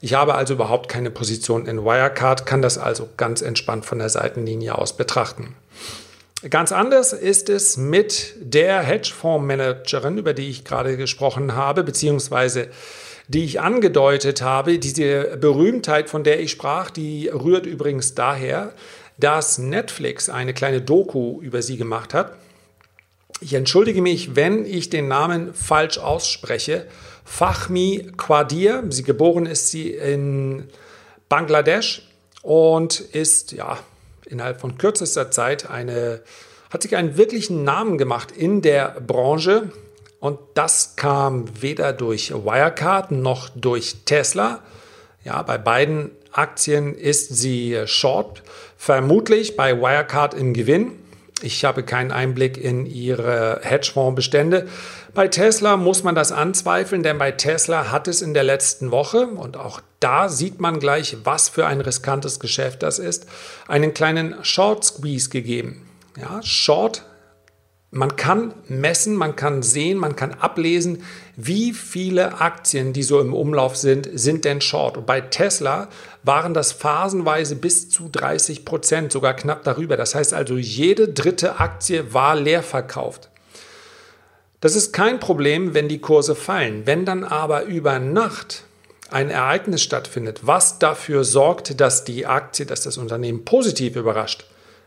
Ich 0.00 0.14
habe 0.14 0.34
also 0.34 0.54
überhaupt 0.54 0.88
keine 0.88 1.10
Position 1.10 1.66
in 1.66 1.84
Wirecard, 1.84 2.46
kann 2.46 2.62
das 2.62 2.78
also 2.78 3.08
ganz 3.16 3.42
entspannt 3.42 3.84
von 3.84 3.98
der 3.98 4.08
Seitenlinie 4.08 4.76
aus 4.76 4.96
betrachten. 4.96 5.54
Ganz 6.50 6.72
anders 6.72 7.12
ist 7.12 7.48
es 7.48 7.76
mit 7.76 8.34
der 8.40 8.80
Hedgefondsmanagerin, 8.80 10.18
über 10.18 10.34
die 10.34 10.50
ich 10.50 10.64
gerade 10.64 10.96
gesprochen 10.96 11.54
habe, 11.54 11.84
beziehungsweise 11.84 12.68
die 13.28 13.44
ich 13.44 13.60
angedeutet 13.60 14.42
habe. 14.42 14.80
Diese 14.80 15.36
Berühmtheit, 15.36 16.10
von 16.10 16.24
der 16.24 16.40
ich 16.40 16.50
sprach, 16.50 16.90
die 16.90 17.28
rührt 17.28 17.64
übrigens 17.64 18.14
daher, 18.16 18.72
dass 19.18 19.58
Netflix 19.58 20.28
eine 20.28 20.52
kleine 20.52 20.80
Doku 20.80 21.40
über 21.40 21.62
sie 21.62 21.76
gemacht 21.76 22.12
hat. 22.12 22.32
Ich 23.40 23.54
entschuldige 23.54 24.02
mich, 24.02 24.34
wenn 24.34 24.64
ich 24.64 24.90
den 24.90 25.06
Namen 25.06 25.54
falsch 25.54 25.98
ausspreche. 25.98 26.86
Fahmi 27.24 28.10
Qadir, 28.16 28.82
sie 28.90 29.04
geboren 29.04 29.46
ist 29.46 29.70
sie 29.70 29.90
in 29.90 30.68
Bangladesch 31.28 32.08
und 32.42 32.98
ist 32.98 33.52
ja 33.52 33.78
innerhalb 34.32 34.60
von 34.60 34.78
kürzester 34.78 35.30
Zeit 35.30 35.70
eine 35.70 36.22
hat 36.70 36.82
sich 36.82 36.96
einen 36.96 37.18
wirklichen 37.18 37.64
Namen 37.64 37.98
gemacht 37.98 38.32
in 38.32 38.62
der 38.62 38.96
Branche 39.06 39.70
und 40.20 40.38
das 40.54 40.96
kam 40.96 41.44
weder 41.60 41.92
durch 41.92 42.32
Wirecard 42.32 43.10
noch 43.10 43.50
durch 43.50 43.96
Tesla. 44.06 44.60
Ja, 45.22 45.42
bei 45.42 45.58
beiden 45.58 46.10
Aktien 46.32 46.94
ist 46.94 47.36
sie 47.36 47.82
short, 47.84 48.42
vermutlich 48.76 49.56
bei 49.56 49.78
Wirecard 49.78 50.32
im 50.32 50.54
Gewinn. 50.54 50.92
Ich 51.42 51.64
habe 51.64 51.82
keinen 51.82 52.12
Einblick 52.12 52.56
in 52.56 52.86
ihre 52.86 53.60
Hedgefondsbestände. 53.62 54.68
Bei 55.12 55.28
Tesla 55.28 55.76
muss 55.76 56.04
man 56.04 56.14
das 56.14 56.32
anzweifeln, 56.32 57.02
denn 57.02 57.18
bei 57.18 57.32
Tesla 57.32 57.90
hat 57.90 58.08
es 58.08 58.22
in 58.22 58.32
der 58.32 58.44
letzten 58.44 58.90
Woche, 58.90 59.26
und 59.26 59.56
auch 59.56 59.82
da 60.02 60.28
sieht 60.28 60.60
man 60.60 60.78
gleich, 60.78 61.16
was 61.24 61.48
für 61.48 61.66
ein 61.66 61.80
riskantes 61.80 62.40
Geschäft 62.40 62.82
das 62.82 62.98
ist, 62.98 63.26
einen 63.68 63.94
kleinen 63.94 64.44
Short 64.44 64.84
Squeeze 64.84 65.30
gegeben. 65.30 65.88
Ja, 66.16 66.42
Short 66.42 67.04
man 67.94 68.16
kann 68.16 68.54
messen, 68.68 69.14
man 69.16 69.36
kann 69.36 69.62
sehen, 69.62 69.98
man 69.98 70.16
kann 70.16 70.32
ablesen, 70.32 71.02
wie 71.36 71.74
viele 71.74 72.40
Aktien, 72.40 72.94
die 72.94 73.02
so 73.02 73.20
im 73.20 73.34
Umlauf 73.34 73.76
sind, 73.76 74.08
sind 74.14 74.46
denn 74.46 74.62
short. 74.62 74.96
Und 74.96 75.04
bei 75.04 75.20
Tesla 75.20 75.88
waren 76.22 76.54
das 76.54 76.72
phasenweise 76.72 77.54
bis 77.54 77.90
zu 77.90 78.08
30 78.10 78.64
Prozent, 78.64 79.12
sogar 79.12 79.34
knapp 79.34 79.62
darüber. 79.64 79.98
Das 79.98 80.14
heißt 80.14 80.32
also, 80.32 80.56
jede 80.56 81.08
dritte 81.08 81.60
Aktie 81.60 82.14
war 82.14 82.34
leer 82.34 82.62
verkauft. 82.62 83.28
Das 84.60 84.74
ist 84.74 84.94
kein 84.94 85.20
Problem, 85.20 85.74
wenn 85.74 85.88
die 85.88 86.00
Kurse 86.00 86.34
fallen. 86.34 86.86
Wenn 86.86 87.04
dann 87.04 87.24
aber 87.24 87.64
über 87.64 87.98
Nacht 87.98 88.64
ein 89.12 89.30
Ereignis 89.30 89.82
stattfindet, 89.82 90.40
was 90.42 90.78
dafür 90.78 91.24
sorgt, 91.24 91.80
dass 91.80 92.04
die 92.04 92.26
Aktie, 92.26 92.66
dass 92.66 92.82
das 92.82 92.98
Unternehmen 92.98 93.44
positiv 93.44 93.96
überrascht, 93.96 94.44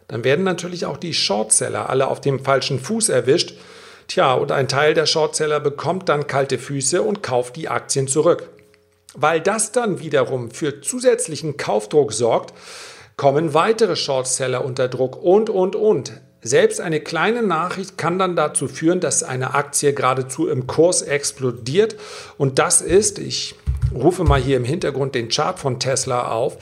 dann 0.08 0.24
werden 0.24 0.46
natürlich 0.46 0.86
auch 0.86 0.98
die 0.98 1.14
Shortseller 1.14 1.90
alle 1.90 2.08
auf 2.08 2.22
dem 2.22 2.44
falschen 2.44 2.80
Fuß 2.80 3.10
erwischt. 3.10 3.56
Tja, 4.08 4.34
und 4.34 4.52
ein 4.52 4.68
Teil 4.68 4.94
der 4.94 5.08
Shortseller 5.08 5.60
bekommt 5.60 6.10
dann 6.10 6.28
kalte 6.28 6.60
Füße 6.60 7.02
und 7.02 7.24
kauft 7.24 7.56
die 7.56 7.70
Aktien 7.70 8.08
zurück. 8.08 8.50
Weil 9.16 9.42
das 9.42 9.72
dann 9.72 10.00
wiederum 10.00 10.52
für 10.52 10.82
zusätzlichen 10.82 11.58
Kaufdruck 11.58 12.14
sorgt, 12.14 12.54
kommen 13.18 13.54
weitere 13.54 13.96
Shortseller 13.96 14.64
unter 14.64 14.88
Druck 14.88 15.22
und, 15.22 15.50
und, 15.50 15.76
und. 15.76 16.14
Selbst 16.42 16.80
eine 16.80 17.00
kleine 17.00 17.42
Nachricht 17.42 17.98
kann 17.98 18.20
dann 18.20 18.36
dazu 18.36 18.68
führen, 18.68 19.00
dass 19.00 19.24
eine 19.24 19.56
Aktie 19.56 19.94
geradezu 19.94 20.48
im 20.48 20.68
Kurs 20.68 21.02
explodiert. 21.02 21.96
Und 22.38 22.60
das 22.60 22.82
ist, 22.82 23.18
ich 23.18 23.56
rufe 23.96 24.24
mal 24.24 24.42
hier 24.42 24.58
im 24.58 24.66
Hintergrund 24.66 25.16
den 25.16 25.30
Chart 25.30 25.60
von 25.60 25.80
Tesla 25.80 26.32
auf, 26.32 26.58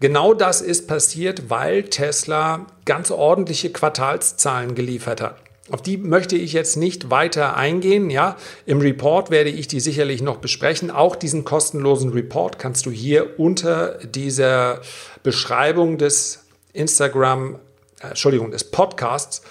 Genau 0.00 0.32
das 0.32 0.62
ist 0.62 0.88
passiert, 0.88 1.50
weil 1.50 1.82
Tesla 1.82 2.66
ganz 2.86 3.10
ordentliche 3.10 3.70
Quartalszahlen 3.70 4.74
geliefert 4.74 5.20
hat. 5.20 5.36
Auf 5.70 5.82
die 5.82 5.98
möchte 5.98 6.36
ich 6.36 6.54
jetzt 6.54 6.76
nicht 6.76 7.10
weiter 7.10 7.54
eingehen. 7.54 8.08
Ja, 8.08 8.36
im 8.64 8.80
Report 8.80 9.30
werde 9.30 9.50
ich 9.50 9.68
die 9.68 9.78
sicherlich 9.78 10.22
noch 10.22 10.38
besprechen. 10.38 10.90
Auch 10.90 11.16
diesen 11.16 11.44
kostenlosen 11.44 12.10
Report 12.10 12.58
kannst 12.58 12.86
du 12.86 12.90
hier 12.90 13.38
unter 13.38 13.98
dieser 13.98 14.80
Beschreibung 15.22 15.98
des 15.98 16.44
Instagram, 16.72 17.56
äh, 18.00 18.08
Entschuldigung, 18.08 18.50
des 18.50 18.64
Podcasts 18.64 19.42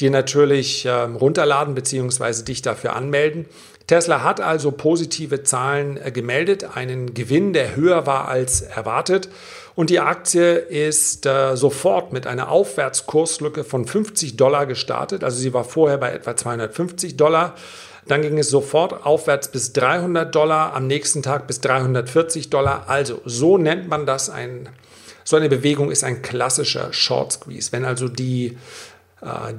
dir 0.00 0.10
natürlich 0.10 0.86
äh, 0.86 0.90
runterladen 0.90 1.74
bzw. 1.74 2.44
dich 2.44 2.62
dafür 2.62 2.94
anmelden. 2.96 3.46
Tesla 3.90 4.22
hat 4.22 4.40
also 4.40 4.70
positive 4.70 5.42
Zahlen 5.42 5.96
äh, 5.96 6.12
gemeldet, 6.12 6.76
einen 6.76 7.12
Gewinn, 7.12 7.52
der 7.52 7.74
höher 7.74 8.06
war 8.06 8.28
als 8.28 8.60
erwartet. 8.60 9.28
Und 9.74 9.90
die 9.90 9.98
Aktie 9.98 10.54
ist 10.54 11.26
äh, 11.26 11.56
sofort 11.56 12.12
mit 12.12 12.24
einer 12.28 12.52
Aufwärtskurslücke 12.52 13.64
von 13.64 13.84
50 13.84 14.36
Dollar 14.36 14.66
gestartet. 14.66 15.24
Also 15.24 15.38
sie 15.38 15.52
war 15.52 15.64
vorher 15.64 15.98
bei 15.98 16.12
etwa 16.12 16.36
250 16.36 17.16
Dollar. 17.16 17.56
Dann 18.06 18.22
ging 18.22 18.38
es 18.38 18.48
sofort 18.48 19.04
aufwärts 19.04 19.48
bis 19.48 19.72
300 19.72 20.32
Dollar, 20.32 20.72
am 20.74 20.86
nächsten 20.86 21.24
Tag 21.24 21.48
bis 21.48 21.60
340 21.60 22.48
Dollar. 22.48 22.84
Also 22.86 23.20
so 23.24 23.58
nennt 23.58 23.88
man 23.88 24.06
das 24.06 24.30
ein, 24.30 24.68
so 25.24 25.34
eine 25.34 25.48
Bewegung 25.48 25.90
ist 25.90 26.04
ein 26.04 26.22
klassischer 26.22 26.92
Short 26.92 27.32
Squeeze. 27.32 27.72
Wenn 27.72 27.84
also 27.84 28.06
die 28.06 28.56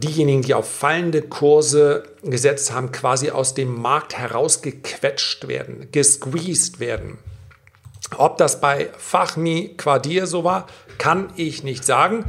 diejenigen, 0.01 0.41
die 0.41 0.55
auf 0.55 0.69
fallende 0.69 1.21
Kurse 1.21 2.03
gesetzt 2.23 2.73
haben, 2.73 2.91
quasi 2.91 3.29
aus 3.29 3.53
dem 3.53 3.79
Markt 3.79 4.17
herausgequetscht 4.17 5.47
werden, 5.47 5.89
gesqueezed 5.91 6.79
werden. 6.79 7.19
Ob 8.17 8.37
das 8.37 8.59
bei 8.59 8.89
Fachmi 8.97 9.75
Quadir 9.77 10.25
so 10.25 10.43
war, 10.43 10.67
kann 10.97 11.31
ich 11.35 11.63
nicht 11.63 11.85
sagen. 11.85 12.25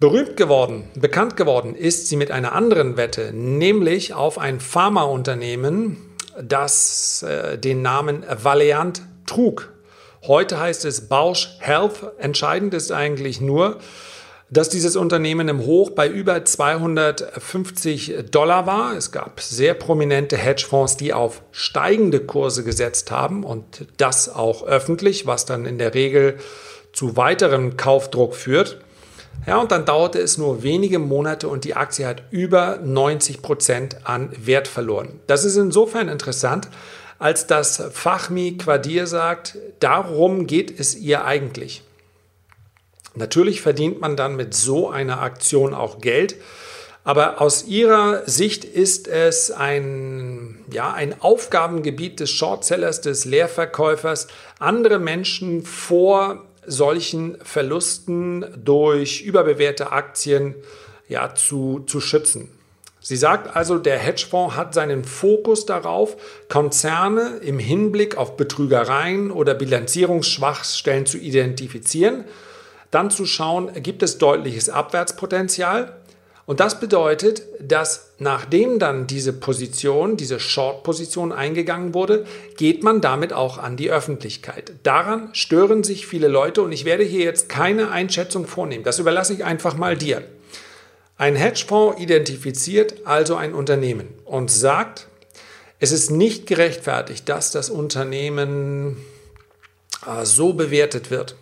Berühmt 0.00 0.36
geworden, 0.36 0.84
bekannt 0.94 1.36
geworden 1.36 1.74
ist 1.74 2.08
sie 2.08 2.16
mit 2.16 2.30
einer 2.30 2.52
anderen 2.52 2.96
Wette, 2.96 3.32
nämlich 3.32 4.12
auf 4.12 4.38
ein 4.38 4.60
Pharmaunternehmen, 4.60 5.96
das 6.42 7.22
äh, 7.22 7.56
den 7.56 7.80
Namen 7.80 8.24
Valiant 8.28 9.02
trug. 9.24 9.72
Heute 10.26 10.58
heißt 10.58 10.84
es 10.84 11.08
Bausch 11.08 11.56
Health. 11.60 12.12
Entscheidend 12.18 12.74
ist 12.74 12.92
eigentlich 12.92 13.40
nur, 13.40 13.78
dass 14.56 14.68
dieses 14.68 14.94
Unternehmen 14.94 15.48
im 15.48 15.60
Hoch 15.60 15.90
bei 15.90 16.08
über 16.08 16.44
250 16.44 18.30
Dollar 18.30 18.66
war. 18.66 18.96
Es 18.96 19.10
gab 19.10 19.40
sehr 19.40 19.74
prominente 19.74 20.36
Hedgefonds, 20.36 20.96
die 20.96 21.12
auf 21.12 21.42
steigende 21.50 22.20
Kurse 22.20 22.62
gesetzt 22.62 23.10
haben 23.10 23.42
und 23.42 23.86
das 23.96 24.28
auch 24.28 24.64
öffentlich, 24.64 25.26
was 25.26 25.44
dann 25.44 25.66
in 25.66 25.78
der 25.78 25.94
Regel 25.94 26.36
zu 26.92 27.16
weiterem 27.16 27.76
Kaufdruck 27.76 28.34
führt. 28.34 28.78
Ja, 29.46 29.58
und 29.58 29.72
dann 29.72 29.84
dauerte 29.84 30.20
es 30.20 30.38
nur 30.38 30.62
wenige 30.62 31.00
Monate 31.00 31.48
und 31.48 31.64
die 31.64 31.74
Aktie 31.74 32.06
hat 32.06 32.22
über 32.30 32.78
90 32.82 33.42
Prozent 33.42 33.96
an 34.04 34.30
Wert 34.38 34.68
verloren. 34.68 35.20
Das 35.26 35.44
ist 35.44 35.56
insofern 35.56 36.08
interessant, 36.08 36.68
als 37.18 37.46
das 37.46 37.82
Fachmi 37.92 38.56
Quadir 38.56 39.06
sagt, 39.06 39.58
darum 39.80 40.46
geht 40.46 40.78
es 40.78 40.94
ihr 40.94 41.24
eigentlich. 41.24 41.82
Natürlich 43.14 43.60
verdient 43.60 44.00
man 44.00 44.16
dann 44.16 44.36
mit 44.36 44.54
so 44.54 44.90
einer 44.90 45.20
Aktion 45.20 45.74
auch 45.74 46.00
Geld. 46.00 46.36
Aber 47.04 47.40
aus 47.40 47.66
Ihrer 47.66 48.22
Sicht 48.26 48.64
ist 48.64 49.08
es 49.08 49.50
ein, 49.50 50.64
ja, 50.72 50.92
ein 50.92 51.20
Aufgabengebiet 51.20 52.18
des 52.18 52.30
Shortsellers, 52.30 53.02
des 53.02 53.26
Leerverkäufers, 53.26 54.26
andere 54.58 54.98
Menschen 54.98 55.64
vor 55.64 56.44
solchen 56.66 57.36
Verlusten 57.42 58.46
durch 58.56 59.20
überbewährte 59.20 59.92
Aktien 59.92 60.54
ja, 61.06 61.34
zu, 61.34 61.80
zu 61.86 62.00
schützen. 62.00 62.48
Sie 63.00 63.16
sagt 63.16 63.54
also, 63.54 63.76
der 63.76 63.98
Hedgefonds 63.98 64.56
hat 64.56 64.72
seinen 64.72 65.04
Fokus 65.04 65.66
darauf, 65.66 66.16
Konzerne 66.48 67.38
im 67.42 67.58
Hinblick 67.58 68.16
auf 68.16 68.38
Betrügereien 68.38 69.30
oder 69.30 69.52
Bilanzierungsschwachstellen 69.52 71.04
zu 71.04 71.18
identifizieren, 71.18 72.24
dann 72.94 73.10
zu 73.10 73.26
schauen, 73.26 73.70
gibt 73.82 74.02
es 74.02 74.18
deutliches 74.18 74.68
Abwärtspotenzial. 74.68 75.96
Und 76.46 76.60
das 76.60 76.78
bedeutet, 76.78 77.42
dass 77.58 78.10
nachdem 78.18 78.78
dann 78.78 79.06
diese 79.06 79.32
Position, 79.32 80.18
diese 80.18 80.38
Short-Position 80.38 81.32
eingegangen 81.32 81.94
wurde, 81.94 82.26
geht 82.58 82.82
man 82.82 83.00
damit 83.00 83.32
auch 83.32 83.56
an 83.56 83.78
die 83.78 83.90
Öffentlichkeit. 83.90 84.72
Daran 84.82 85.30
stören 85.32 85.84
sich 85.84 86.06
viele 86.06 86.28
Leute 86.28 86.60
und 86.60 86.72
ich 86.72 86.84
werde 86.84 87.02
hier 87.02 87.24
jetzt 87.24 87.48
keine 87.48 87.90
Einschätzung 87.90 88.46
vornehmen. 88.46 88.84
Das 88.84 88.98
überlasse 88.98 89.32
ich 89.32 89.44
einfach 89.44 89.74
mal 89.76 89.96
dir. 89.96 90.22
Ein 91.16 91.36
Hedgefonds 91.36 92.00
identifiziert 92.00 93.06
also 93.06 93.36
ein 93.36 93.54
Unternehmen 93.54 94.08
und 94.24 94.50
sagt, 94.50 95.08
es 95.78 95.92
ist 95.92 96.10
nicht 96.10 96.46
gerechtfertigt, 96.46 97.28
dass 97.28 97.50
das 97.52 97.70
Unternehmen 97.70 98.98
äh, 100.06 100.24
so 100.24 100.52
bewertet 100.52 101.10
wird. 101.10 101.36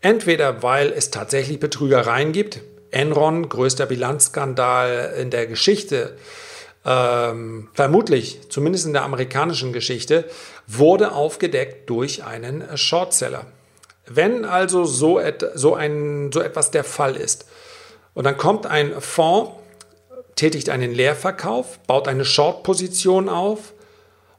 Entweder 0.00 0.62
weil 0.62 0.92
es 0.92 1.10
tatsächlich 1.10 1.60
Betrügereien 1.60 2.32
gibt, 2.32 2.60
Enron, 2.90 3.48
größter 3.48 3.86
Bilanzskandal 3.86 5.14
in 5.18 5.30
der 5.30 5.46
Geschichte, 5.46 6.16
ähm, 6.84 7.68
vermutlich, 7.74 8.40
zumindest 8.48 8.86
in 8.86 8.94
der 8.94 9.02
amerikanischen 9.02 9.72
Geschichte, 9.72 10.24
wurde 10.66 11.12
aufgedeckt 11.12 11.90
durch 11.90 12.24
einen 12.24 12.64
Shortseller. 12.76 13.46
Wenn 14.06 14.44
also 14.44 14.84
so, 14.84 15.20
et, 15.20 15.44
so, 15.54 15.74
ein, 15.74 16.32
so 16.32 16.40
etwas 16.40 16.70
der 16.70 16.84
Fall 16.84 17.16
ist, 17.16 17.46
und 18.14 18.24
dann 18.24 18.36
kommt 18.36 18.66
ein 18.66 19.00
Fonds, 19.00 19.52
tätigt 20.34 20.70
einen 20.70 20.92
Leerverkauf, 20.92 21.78
baut 21.86 22.08
eine 22.08 22.24
Short-Position 22.24 23.28
auf 23.28 23.74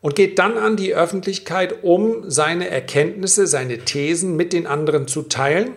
und 0.02 0.16
geht 0.16 0.40
dann 0.40 0.58
an 0.58 0.76
die 0.76 0.94
Öffentlichkeit, 0.94 1.84
um 1.84 2.30
seine 2.30 2.68
Erkenntnisse, 2.70 3.48
seine 3.48 3.80
Thesen 3.80 4.36
mit 4.36 4.52
den 4.52 4.68
anderen 4.68 5.08
zu 5.08 5.24
teilen, 5.24 5.74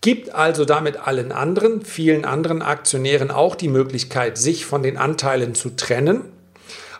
gibt 0.00 0.34
also 0.34 0.64
damit 0.64 0.96
allen 0.96 1.32
anderen, 1.32 1.82
vielen 1.82 2.24
anderen 2.24 2.62
Aktionären 2.62 3.30
auch 3.30 3.54
die 3.54 3.68
Möglichkeit, 3.68 4.36
sich 4.36 4.66
von 4.66 4.82
den 4.82 4.96
Anteilen 4.96 5.54
zu 5.54 5.70
trennen, 5.70 6.32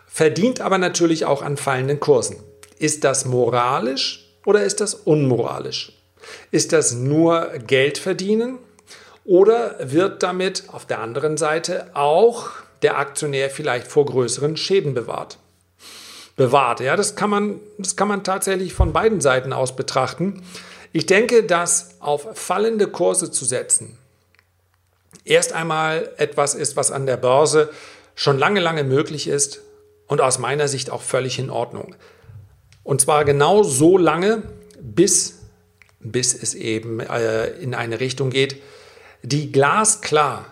verdient 0.06 0.61
aber 0.61 0.78
natürlich 0.78 1.25
auch 1.25 1.42
an 1.42 1.56
fallenden 1.56 2.00
Kursen. 2.00 2.37
Ist 2.78 3.04
das 3.04 3.25
moralisch 3.25 4.26
oder 4.46 4.62
ist 4.62 4.80
das 4.80 4.94
unmoralisch? 4.94 5.92
Ist 6.50 6.73
das 6.73 6.94
nur 6.94 7.50
Geld 7.66 7.99
verdienen 7.99 8.58
oder 9.25 9.76
wird 9.80 10.23
damit 10.23 10.64
auf 10.68 10.87
der 10.87 11.00
anderen 11.00 11.37
Seite 11.37 11.90
auch 11.94 12.50
der 12.82 12.99
Aktionär 12.99 13.50
vielleicht 13.50 13.87
vor 13.87 14.06
größeren 14.06 14.56
Schäden 14.56 14.94
bewahrt? 14.94 15.38
Bewahrt, 16.37 16.81
ja, 16.81 16.97
das 16.97 17.14
kann 17.14 17.31
man, 17.31 17.61
das 17.79 17.97
kann 17.97 18.09
man 18.09 18.25
tatsächlich 18.25 18.75
von 18.75 18.93
beiden 18.93 19.21
Seiten 19.21 19.53
aus 19.53 19.76
betrachten. 19.76 20.43
Ich 20.93 21.07
denke, 21.07 21.45
dass 21.45 22.00
auf 22.00 22.26
fallende 22.35 22.88
Kurse 22.88 23.31
zu 23.31 23.45
setzen 23.45 23.99
erst 25.25 25.53
einmal 25.53 26.11
etwas 26.17 26.55
ist, 26.55 26.76
was 26.76 26.91
an 26.91 27.07
der 27.07 27.17
Börse 27.17 27.71
schon 28.14 28.38
lange, 28.38 28.61
lange 28.61 28.85
möglich 28.85 29.26
ist 29.26 29.61
und 30.07 30.21
aus 30.21 30.38
meiner 30.38 30.69
Sicht 30.69 30.91
auch 30.91 31.03
völlig 31.03 31.38
in 31.38 31.50
Ordnung. 31.50 31.95
Und 32.83 33.00
zwar 33.00 33.25
genau 33.25 33.62
so 33.62 33.97
lange, 33.97 34.43
bis, 34.81 35.38
bis 36.00 36.35
es 36.35 36.55
eben 36.55 37.00
äh, 37.00 37.47
in 37.47 37.75
eine 37.75 38.00
Richtung 38.00 38.31
geht, 38.31 38.61
die 39.23 39.50
glasklar 39.50 40.47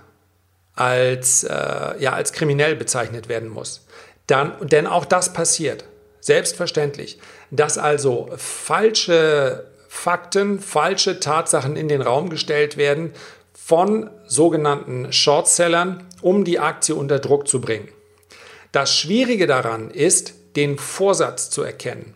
als, 0.75 1.45
äh, 1.45 1.51
ja, 1.99 2.15
als 2.15 2.33
kriminell 2.33 2.75
bezeichnet 2.75 3.29
werden 3.29 3.51
muss. 3.51 3.87
Dann, 4.27 4.55
denn 4.61 4.87
auch 4.87 5.05
das 5.05 5.33
passiert. 5.33 5.85
Selbstverständlich. 6.21 7.19
Dass 7.51 7.79
also 7.79 8.31
falsche 8.37 9.67
Fakten, 9.89 10.61
falsche 10.61 11.21
Tatsachen 11.21 11.77
in 11.77 11.89
den 11.89 12.01
Raum 12.01 12.31
gestellt 12.31 12.77
werden 12.77 13.13
von 13.53 14.11
sogenannten 14.27 15.13
Shortsellern, 15.13 16.07
um 16.23 16.45
die 16.45 16.59
Aktie 16.59 16.95
unter 16.95 17.19
Druck 17.19 17.47
zu 17.47 17.61
bringen. 17.61 17.89
Das 18.73 18.97
Schwierige 18.97 19.47
daran 19.47 19.91
ist, 19.91 20.35
den 20.57 20.79
Vorsatz 20.79 21.51
zu 21.51 21.63
erkennen. 21.63 22.15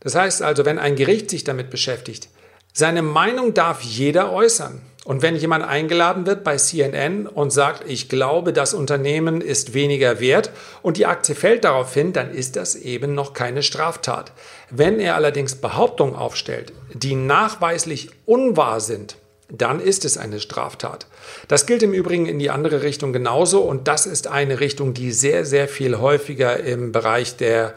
Das 0.00 0.14
heißt 0.16 0.42
also, 0.42 0.64
wenn 0.64 0.78
ein 0.78 0.96
Gericht 0.96 1.30
sich 1.30 1.44
damit 1.44 1.70
beschäftigt, 1.70 2.28
seine 2.72 3.02
Meinung 3.02 3.54
darf 3.54 3.82
jeder 3.82 4.32
äußern. 4.32 4.80
Und 5.04 5.20
wenn 5.20 5.34
jemand 5.34 5.64
eingeladen 5.64 6.26
wird 6.26 6.44
bei 6.44 6.56
CNN 6.56 7.26
und 7.26 7.50
sagt, 7.52 7.90
ich 7.90 8.08
glaube, 8.08 8.52
das 8.52 8.72
Unternehmen 8.72 9.40
ist 9.40 9.74
weniger 9.74 10.20
wert 10.20 10.50
und 10.80 10.96
die 10.96 11.06
Aktie 11.06 11.34
fällt 11.34 11.64
darauf 11.64 11.92
hin, 11.92 12.12
dann 12.12 12.30
ist 12.30 12.54
das 12.54 12.76
eben 12.76 13.14
noch 13.14 13.32
keine 13.32 13.64
Straftat. 13.64 14.32
Wenn 14.70 15.00
er 15.00 15.16
allerdings 15.16 15.56
Behauptungen 15.56 16.14
aufstellt, 16.14 16.72
die 16.94 17.16
nachweislich 17.16 18.10
unwahr 18.26 18.80
sind, 18.80 19.16
dann 19.48 19.80
ist 19.80 20.04
es 20.04 20.16
eine 20.16 20.38
Straftat. 20.38 21.06
Das 21.48 21.66
gilt 21.66 21.82
im 21.82 21.92
Übrigen 21.92 22.26
in 22.26 22.38
die 22.38 22.50
andere 22.50 22.82
Richtung 22.82 23.12
genauso 23.12 23.60
und 23.62 23.88
das 23.88 24.06
ist 24.06 24.28
eine 24.28 24.60
Richtung, 24.60 24.94
die 24.94 25.10
sehr, 25.10 25.44
sehr 25.44 25.68
viel 25.68 25.98
häufiger 25.98 26.60
im 26.60 26.92
Bereich 26.92 27.36
der 27.36 27.74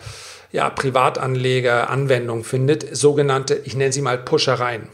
ja, 0.52 0.70
Privatanleger 0.70 1.90
Anwendung 1.90 2.44
findet, 2.44 2.96
sogenannte, 2.96 3.60
ich 3.66 3.76
nenne 3.76 3.92
sie 3.92 4.02
mal 4.02 4.18
Puschereien. 4.18 4.88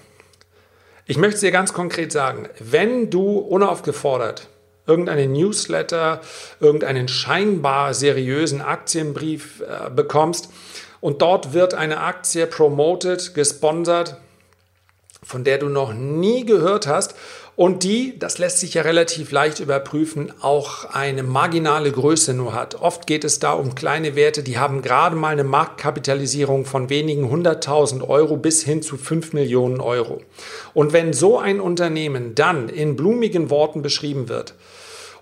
Ich 1.06 1.18
möchte 1.18 1.42
dir 1.42 1.52
ganz 1.52 1.74
konkret 1.74 2.12
sagen, 2.12 2.48
wenn 2.60 3.10
du 3.10 3.38
unaufgefordert 3.38 4.48
irgendeinen 4.88 5.34
Newsletter, 5.34 6.22
irgendeinen 6.60 7.08
scheinbar 7.08 7.94
seriösen 7.94 8.62
Aktienbrief 8.62 9.62
äh, 9.62 9.90
bekommst 9.90 10.50
und 11.00 11.22
dort 11.22 11.54
wird 11.54 11.74
eine 11.74 12.00
Aktie 12.02 12.48
promoted, 12.48 13.34
gesponsert, 13.34 14.18
von 15.24 15.44
der 15.44 15.60
du 15.60 15.70
noch 15.70 15.94
nie 15.94 16.46
gehört 16.46 16.88
hast 16.88 17.16
und 17.62 17.84
die, 17.84 18.18
das 18.18 18.40
lässt 18.40 18.58
sich 18.58 18.74
ja 18.74 18.82
relativ 18.82 19.32
leicht 19.32 19.60
überprüfen, 19.60 20.34
auch 20.42 20.86
eine 20.86 21.22
marginale 21.22 21.92
Größe 21.92 22.34
nur 22.34 22.56
hat. 22.56 22.82
Oft 22.82 23.06
geht 23.06 23.24
es 23.24 23.38
da 23.38 23.54
um 23.54 23.76
kleine 23.76 24.16
Werte, 24.16 24.42
die 24.42 24.58
haben 24.58 24.82
gerade 24.82 25.16
mal 25.16 25.34
eine 25.34 25.44
Marktkapitalisierung 25.44 26.66
von 26.66 26.90
wenigen 26.90 27.30
hunderttausend 27.30 28.02
Euro 28.02 28.36
bis 28.36 28.64
hin 28.64 28.82
zu 28.82 28.98
fünf 28.98 29.34
Millionen 29.34 29.80
Euro. 29.80 30.24
Und 30.74 30.92
wenn 30.92 31.14
so 31.14 31.38
ein 31.38 31.60
Unternehmen 31.60 32.34
dann 32.34 32.68
in 32.68 32.96
blumigen 32.96 33.52
Worten 33.52 33.84
beschrieben 33.84 34.28
wird, 34.28 34.56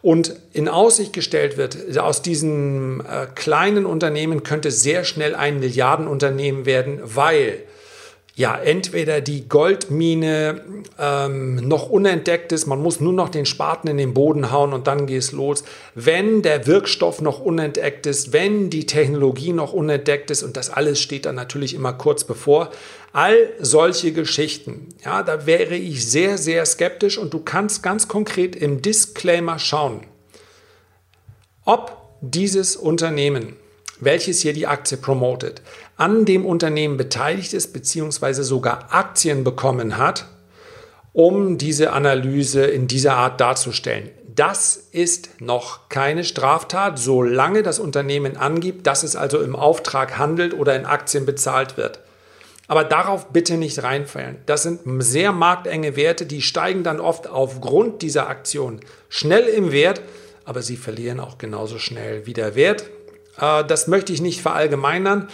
und 0.02 0.34
in 0.54 0.70
Aussicht 0.70 1.12
gestellt 1.12 1.58
wird, 1.58 1.98
aus 1.98 2.22
diesem 2.22 3.02
äh, 3.02 3.26
kleinen 3.36 3.86
Unternehmen 3.86 4.44
könnte 4.44 4.72
sehr 4.72 5.04
schnell 5.04 5.36
ein 5.36 5.60
Milliardenunternehmen 5.60 6.66
werden, 6.66 7.02
weil 7.04 7.64
ja, 8.40 8.58
entweder 8.58 9.20
die 9.20 9.50
Goldmine 9.50 10.62
ähm, 10.98 11.56
noch 11.56 11.90
unentdeckt 11.90 12.54
ist, 12.54 12.68
man 12.68 12.82
muss 12.82 13.02
nur 13.02 13.12
noch 13.12 13.28
den 13.28 13.46
Spaten 13.46 13.90
in 13.90 13.98
den 13.98 14.14
Boden 14.14 14.50
hauen 14.50 14.72
und 14.72 14.88
dann 14.88 15.08
geht 15.08 15.18
es 15.18 15.34
los. 15.34 15.66
Wenn 15.94 16.42
der 16.42 16.66
Wirkstoff 16.66 17.20
noch 17.20 17.42
unentdeckt 17.42 18.06
ist, 18.06 18.32
wenn 18.32 18.70
die 18.70 18.86
Technologie 18.86 19.52
noch 19.52 19.74
unentdeckt 19.74 20.32
ist 20.32 20.44
und 20.44 20.56
das 20.56 20.70
alles 20.70 21.02
steht 21.02 21.26
dann 21.26 21.36
natürlich 21.36 21.74
immer 21.74 21.92
kurz 21.92 22.24
bevor. 22.24 22.70
All 23.12 23.50
solche 23.60 24.14
Geschichten, 24.14 24.88
ja, 25.04 25.22
da 25.22 25.46
wäre 25.46 25.76
ich 25.76 26.10
sehr, 26.10 26.38
sehr 26.38 26.66
skeptisch 26.66 27.18
und 27.18 27.34
du 27.34 27.42
kannst 27.42 27.84
ganz 27.84 28.08
konkret 28.08 28.56
im 28.56 28.82
Disclaimer 28.82 29.60
schauen, 29.60 30.06
ob 31.66 31.98
dieses 32.22 32.78
Unternehmen 32.78 33.58
welches 34.00 34.42
hier 34.42 34.54
die 34.54 34.68
Aktie 34.68 34.98
promotet, 34.98 35.62
an 36.00 36.24
dem 36.24 36.46
Unternehmen 36.46 36.96
beteiligt 36.96 37.54
ist, 37.54 37.74
beziehungsweise 37.74 38.44
sogar 38.44 38.94
Aktien 38.94 39.44
bekommen 39.44 39.98
hat, 39.98 40.26
um 41.12 41.58
diese 41.58 41.92
Analyse 41.92 42.66
in 42.66 42.88
dieser 42.88 43.16
Art 43.16 43.42
darzustellen. 43.42 44.10
Das 44.34 44.78
ist 44.92 45.42
noch 45.42 45.90
keine 45.90 46.24
Straftat, 46.24 46.98
solange 46.98 47.64
das 47.64 47.80
Unternehmen 47.80 48.38
angibt, 48.38 48.88
dass 48.88 49.04
es 49.04 49.18
also 49.18 49.42
im 49.42 49.58
Auftrag 49.58 50.18
handelt 50.18 50.54
oder 50.54 50.74
in 50.78 50.86
Aktien 50.86 51.26
bezahlt 51.26 51.76
wird. 51.76 52.00
Aber 52.70 52.86
darauf 52.86 53.34
bitte 53.34 53.58
nicht 53.58 53.84
reinfallen. 53.84 54.38
Das 54.46 54.64
sind 54.64 54.82
sehr 55.04 55.34
marktenge 55.34 55.98
Werte, 55.98 56.26
die 56.26 56.42
steigen 56.42 56.84
dann 56.84 57.02
oft 57.02 57.28
aufgrund 57.28 58.02
dieser 58.04 58.30
Aktion 58.30 58.80
schnell 59.10 59.48
im 59.48 59.74
Wert, 59.74 60.02
aber 60.46 60.62
sie 60.62 60.78
verlieren 60.78 61.20
auch 61.20 61.38
genauso 61.38 61.78
schnell 61.78 62.26
wieder 62.26 62.56
Wert 62.56 62.86
äh, 63.40 63.64
das 63.66 63.88
möchte 63.88 64.14
ich 64.14 64.22
nicht 64.22 64.42
verallgemeinern. 64.42 65.28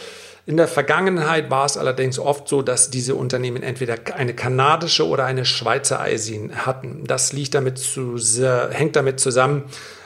In 0.47 0.57
der 0.57 0.67
Vergangenheit 0.67 1.49
war 1.49 1.65
es 1.65 1.75
allerdings 1.75 2.19
oft 2.19 2.47
so, 2.47 2.61
dass 2.61 2.91
diese 2.91 3.15
Unternehmen 3.15 3.63
entweder 3.63 3.95
eine 4.15 4.35
kanadische 4.35 5.07
oder 5.07 5.25
eine 5.25 5.43
Schweizer 5.43 5.99
Eisin 5.99 6.65
hatten. 6.67 7.03
Das 7.07 7.33
liegt 7.33 7.55
damit 7.55 7.79
zu, 7.79 8.17
hängt 8.69 8.95
damit 8.95 9.19
zusammen, 9.19 9.63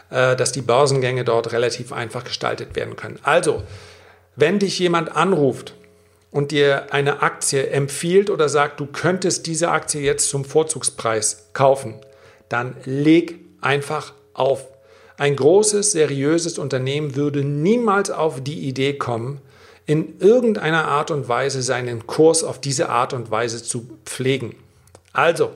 äh, 0.10 0.38
dass 0.38 0.54
die 0.54 0.62
Börsengänge 0.62 1.26
dort 1.26 1.52
relativ 1.52 1.92
einfach 1.92 2.24
gestaltet 2.24 2.78
werden 2.78 2.96
können. 2.96 3.20
Also, 3.24 3.64
wenn 4.38 4.60
dich 4.60 4.80
jemand 4.80 5.14
anruft 5.14 5.74
und 6.32 6.52
dir 6.52 6.94
eine 6.94 7.22
Aktie 7.22 7.68
empfiehlt 7.68 8.30
oder 8.30 8.48
sagt, 8.48 8.80
du 8.80 8.86
könntest 8.86 9.46
diese 9.46 9.72
Aktie 9.72 10.00
jetzt 10.00 10.30
zum 10.30 10.46
Vorzugspreis 10.46 11.50
kaufen, 11.52 11.96
dann 12.48 12.78
leg 12.86 13.40
einfach 13.60 14.14
auf. 14.34 14.68
Ein 15.18 15.36
großes, 15.36 15.92
seriöses 15.92 16.58
Unternehmen 16.58 17.18
würde 17.18 17.44
niemals 17.44 18.10
auf 18.10 18.42
die 18.42 18.60
Idee 18.62 18.94
kommen, 18.94 19.42
in 19.90 20.20
irgendeiner 20.20 20.88
Art 20.88 21.10
und 21.10 21.28
Weise 21.28 21.64
seinen 21.64 22.06
Kurs 22.06 22.44
auf 22.44 22.62
diese 22.62 22.90
Art 22.90 23.12
und 23.12 23.32
Weise 23.32 23.64
zu 23.64 23.90
pflegen. 24.06 24.56
Also, 25.14 25.50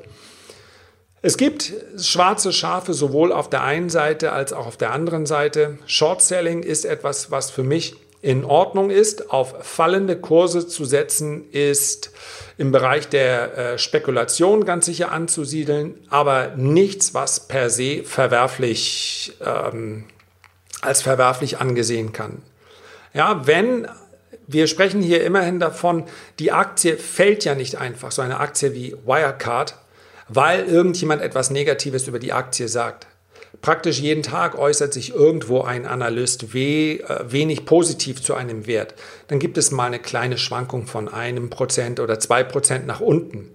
es 1.22 1.38
gibt 1.38 1.72
schwarze 2.00 2.52
Schafe 2.52 2.96
sowohl 2.96 3.32
auf 3.32 3.48
der 3.48 3.62
einen 3.62 3.92
Seite 3.92 4.32
als 4.32 4.52
auch 4.52 4.66
auf 4.66 4.76
der 4.76 4.92
anderen 4.92 5.28
Seite. 5.28 5.78
Short 5.86 6.24
Selling 6.24 6.64
ist 6.64 6.84
etwas, 6.84 7.30
was 7.30 7.52
für 7.52 7.62
mich 7.62 7.96
in 8.24 8.44
Ordnung 8.44 8.90
ist. 8.90 9.30
Auf 9.30 9.54
fallende 9.62 10.18
Kurse 10.18 10.68
zu 10.68 10.84
setzen 10.84 11.52
ist 11.52 12.10
im 12.58 12.72
Bereich 12.72 13.10
der 13.10 13.56
äh, 13.56 13.78
Spekulation 13.78 14.66
ganz 14.66 14.88
sicher 14.88 15.12
anzusiedeln, 15.12 15.94
aber 16.10 16.56
nichts, 16.56 17.14
was 17.14 17.42
per 17.42 17.70
se 17.70 18.02
verwerflich 18.04 19.34
ähm, 19.46 20.06
als 20.82 21.04
verwerflich 21.04 21.60
angesehen 21.60 22.14
kann. 22.14 22.42
Ja, 23.14 23.46
wenn 23.46 23.88
wir 24.48 24.68
sprechen 24.68 25.02
hier 25.02 25.24
immerhin 25.24 25.60
davon, 25.60 26.06
die 26.40 26.52
Aktie 26.52 26.98
fällt 26.98 27.46
ja 27.46 27.56
nicht 27.56 27.76
einfach, 27.76 28.12
so 28.12 28.22
eine 28.22 28.40
Aktie 28.40 28.74
wie 28.74 28.96
Wirecard 29.06 29.76
weil 30.28 30.66
irgendjemand 30.66 31.22
etwas 31.22 31.50
Negatives 31.50 32.08
über 32.08 32.20
die 32.20 32.34
Aktie 32.34 32.68
sagt. 32.68 33.08
Praktisch 33.62 34.00
jeden 34.00 34.24
Tag 34.24 34.58
äußert 34.58 34.94
sich 34.94 35.14
irgendwo 35.14 35.62
ein 35.62 35.86
Analyst 35.86 36.54
we, 36.54 37.00
äh, 37.00 37.32
wenig 37.32 37.66
positiv 37.66 38.22
zu 38.22 38.34
einem 38.34 38.68
Wert. 38.68 38.96
Dann 39.28 39.40
gibt 39.40 39.58
es 39.58 39.72
mal 39.72 39.86
eine 39.86 40.00
kleine 40.00 40.38
Schwankung 40.38 40.88
von 40.88 41.08
einem 41.08 41.50
Prozent 41.50 42.00
oder 42.00 42.20
zwei 42.20 42.44
Prozent 42.44 42.88
nach 42.88 43.00
unten. 43.00 43.52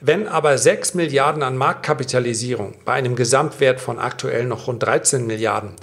Wenn 0.00 0.26
aber 0.26 0.58
6 0.58 0.94
Milliarden 0.94 1.44
an 1.44 1.56
Marktkapitalisierung 1.56 2.74
bei 2.84 2.94
einem 2.94 3.14
Gesamtwert 3.14 3.80
von 3.80 4.00
aktuell 4.00 4.46
noch 4.46 4.66
rund 4.66 4.82
13 4.82 5.26
Milliarden 5.26 5.74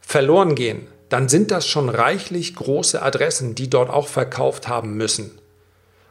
verloren 0.00 0.56
gehen, 0.56 0.88
dann 1.10 1.28
sind 1.28 1.50
das 1.50 1.66
schon 1.66 1.88
reichlich 1.88 2.54
große 2.54 3.02
Adressen, 3.02 3.54
die 3.54 3.68
dort 3.68 3.90
auch 3.90 4.08
verkauft 4.08 4.68
haben 4.68 4.96
müssen. 4.96 5.38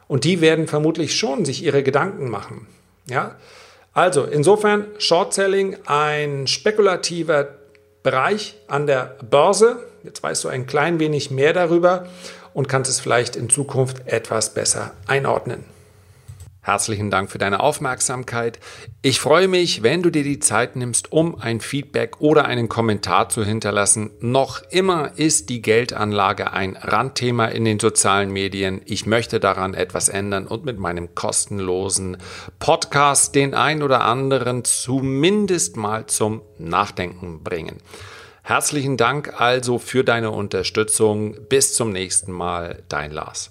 Und 0.06 0.24
die 0.24 0.40
werden 0.40 0.68
vermutlich 0.68 1.16
schon 1.16 1.44
sich 1.44 1.64
ihre 1.64 1.82
Gedanken 1.82 2.28
machen. 2.30 2.66
Ja? 3.08 3.36
Also 3.92 4.24
insofern 4.24 4.86
Short 4.98 5.34
Selling 5.34 5.76
ein 5.86 6.46
spekulativer 6.46 7.48
Bereich 8.02 8.56
an 8.68 8.86
der 8.86 9.16
Börse. 9.28 9.84
Jetzt 10.04 10.22
weißt 10.22 10.44
du 10.44 10.48
ein 10.48 10.66
klein 10.66 11.00
wenig 11.00 11.30
mehr 11.30 11.52
darüber 11.52 12.06
und 12.54 12.68
kannst 12.68 12.90
es 12.90 13.00
vielleicht 13.00 13.36
in 13.36 13.48
Zukunft 13.50 14.06
etwas 14.06 14.54
besser 14.54 14.92
einordnen. 15.06 15.64
Herzlichen 16.62 17.10
Dank 17.10 17.30
für 17.30 17.38
deine 17.38 17.60
Aufmerksamkeit. 17.60 18.60
Ich 19.00 19.18
freue 19.18 19.48
mich, 19.48 19.82
wenn 19.82 20.02
du 20.02 20.10
dir 20.10 20.22
die 20.22 20.40
Zeit 20.40 20.76
nimmst, 20.76 21.10
um 21.10 21.40
ein 21.40 21.60
Feedback 21.60 22.20
oder 22.20 22.44
einen 22.44 22.68
Kommentar 22.68 23.30
zu 23.30 23.42
hinterlassen. 23.44 24.10
Noch 24.20 24.60
immer 24.70 25.12
ist 25.16 25.48
die 25.48 25.62
Geldanlage 25.62 26.52
ein 26.52 26.76
Randthema 26.76 27.46
in 27.46 27.64
den 27.64 27.80
sozialen 27.80 28.30
Medien. 28.30 28.82
Ich 28.84 29.06
möchte 29.06 29.40
daran 29.40 29.72
etwas 29.72 30.10
ändern 30.10 30.46
und 30.46 30.66
mit 30.66 30.78
meinem 30.78 31.14
kostenlosen 31.14 32.18
Podcast 32.58 33.34
den 33.34 33.54
ein 33.54 33.82
oder 33.82 34.02
anderen 34.02 34.62
zumindest 34.64 35.78
mal 35.78 36.06
zum 36.06 36.42
Nachdenken 36.58 37.42
bringen. 37.42 37.78
Herzlichen 38.42 38.98
Dank 38.98 39.40
also 39.40 39.78
für 39.78 40.04
deine 40.04 40.30
Unterstützung. 40.30 41.36
Bis 41.48 41.74
zum 41.74 41.90
nächsten 41.90 42.32
Mal, 42.32 42.82
dein 42.88 43.12
Lars. 43.12 43.50